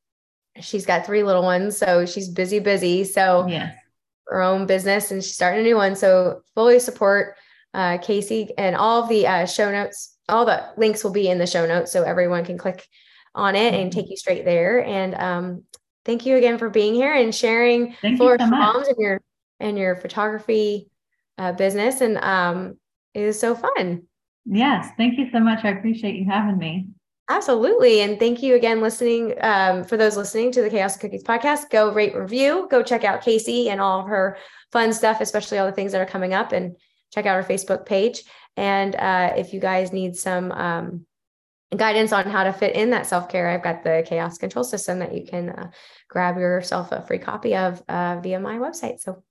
she's 0.60 0.86
got 0.86 1.06
three 1.06 1.24
little 1.24 1.44
ones, 1.44 1.78
so 1.78 2.06
she's 2.06 2.28
busy, 2.28 2.60
busy. 2.60 3.06
So 3.06 3.48
yes. 3.48 3.74
her 4.28 4.42
own 4.42 4.66
business 4.66 5.12
and 5.12 5.24
she's 5.24 5.36
starting 5.36 5.62
a 5.62 5.64
new 5.64 5.78
one. 5.78 5.96
So 5.96 6.42
fully 6.54 6.80
support 6.80 7.38
uh, 7.74 7.98
Casey 8.00 8.50
and 8.58 8.76
all 8.76 9.04
of 9.04 9.10
the 9.10 9.28
uh, 9.28 9.46
show 9.46 9.72
notes. 9.72 10.18
All 10.30 10.46
the 10.46 10.64
links 10.78 11.04
will 11.04 11.12
be 11.12 11.28
in 11.28 11.38
the 11.38 11.48
show 11.48 11.66
notes, 11.66 11.92
so 11.92 12.04
everyone 12.04 12.46
can 12.46 12.58
click 12.58 12.88
on 13.36 13.56
it 13.56 13.74
mm-hmm. 13.74 13.82
and 13.84 13.92
take 13.92 14.10
you 14.10 14.18
straight 14.18 14.46
there. 14.46 14.84
And 14.86 15.16
um, 15.16 15.64
thank 16.06 16.26
you 16.26 16.38
again 16.38 16.58
for 16.58 16.70
being 16.70 16.94
here 16.94 17.14
and 17.14 17.34
sharing 17.34 17.94
for 18.18 18.38
so 18.40 18.46
moms 18.48 18.88
and 18.88 18.98
your 18.98 19.22
and 19.60 19.78
your 19.78 19.96
photography 19.96 20.88
uh, 21.38 21.52
business. 21.54 22.02
And 22.02 22.18
um, 22.18 22.78
it 23.14 23.26
was 23.26 23.40
so 23.40 23.56
fun. 23.56 24.04
Yes. 24.46 24.90
Thank 24.98 25.18
you 25.18 25.30
so 25.32 25.40
much. 25.40 25.64
I 25.64 25.70
appreciate 25.70 26.16
you 26.16 26.26
having 26.26 26.58
me. 26.58 26.88
Absolutely. 27.30 28.02
And 28.02 28.20
thank 28.20 28.44
you 28.44 28.56
again, 28.56 28.82
listening. 28.82 29.34
Um, 29.42 29.86
for 29.86 29.96
those 29.96 30.18
listening 30.18 30.52
to 30.52 30.62
the 30.62 30.70
Chaos 30.70 30.98
Cookies 30.98 31.24
podcast, 31.24 31.70
go 31.70 31.94
rate, 31.94 32.14
review, 32.16 32.68
go 32.70 32.84
check 32.84 33.06
out 33.06 33.22
Casey 33.22 33.70
and 33.70 33.80
all 33.80 34.02
of 34.02 34.08
her 34.08 34.38
fun 34.74 34.92
stuff, 34.92 35.22
especially 35.22 35.58
all 35.58 35.66
the 35.66 35.72
things 35.72 35.94
that 35.94 36.02
are 36.02 36.06
coming 36.06 36.34
up, 36.34 36.52
and 36.52 36.76
check 37.14 37.26
out 37.26 37.36
our 37.36 37.44
Facebook 37.44 37.86
page. 37.86 38.24
And 38.58 38.96
uh, 38.96 39.34
if 39.38 39.54
you 39.54 39.60
guys 39.60 39.94
need 39.94 40.16
some 40.16 40.52
um, 40.52 41.06
guidance 41.76 42.12
on 42.12 42.26
how 42.26 42.44
to 42.44 42.54
fit 42.54 42.76
in 42.76 42.90
that 42.92 43.06
self 43.06 43.30
care, 43.30 43.50
I've 43.50 43.64
got 43.64 43.84
the 43.84 44.04
Chaos 44.06 44.38
Control 44.38 44.64
System 44.64 45.00
that 45.00 45.14
you 45.14 45.26
can 45.26 45.50
uh, 45.50 45.72
grab 46.10 46.38
yourself 46.38 46.92
a 46.92 47.02
free 47.02 47.20
copy 47.20 47.56
of 47.56 47.82
uh, 47.88 48.20
via 48.22 48.40
my 48.40 48.58
website. 48.58 49.00
So, 49.00 49.24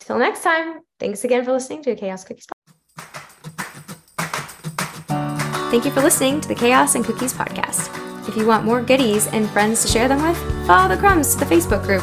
till 0.00 0.18
next 0.18 0.42
time, 0.42 0.80
thanks 0.98 1.24
again 1.24 1.44
for 1.44 1.52
listening 1.52 1.82
to 1.84 1.94
Chaos 1.96 2.24
Cookies. 2.24 2.46
Thank 5.68 5.84
you 5.84 5.90
for 5.90 6.00
listening 6.00 6.40
to 6.40 6.48
the 6.48 6.54
Chaos 6.54 6.94
and 6.94 7.04
Cookies 7.04 7.32
podcast. 7.32 7.90
If 8.28 8.36
you 8.36 8.46
want 8.46 8.64
more 8.64 8.82
goodies 8.82 9.26
and 9.28 9.48
friends 9.50 9.82
to 9.82 9.88
share 9.88 10.08
them 10.08 10.22
with, 10.22 10.66
follow 10.66 10.88
the 10.88 10.96
crumbs 10.96 11.34
to 11.34 11.44
the 11.44 11.54
Facebook 11.54 11.84
group 11.84 12.02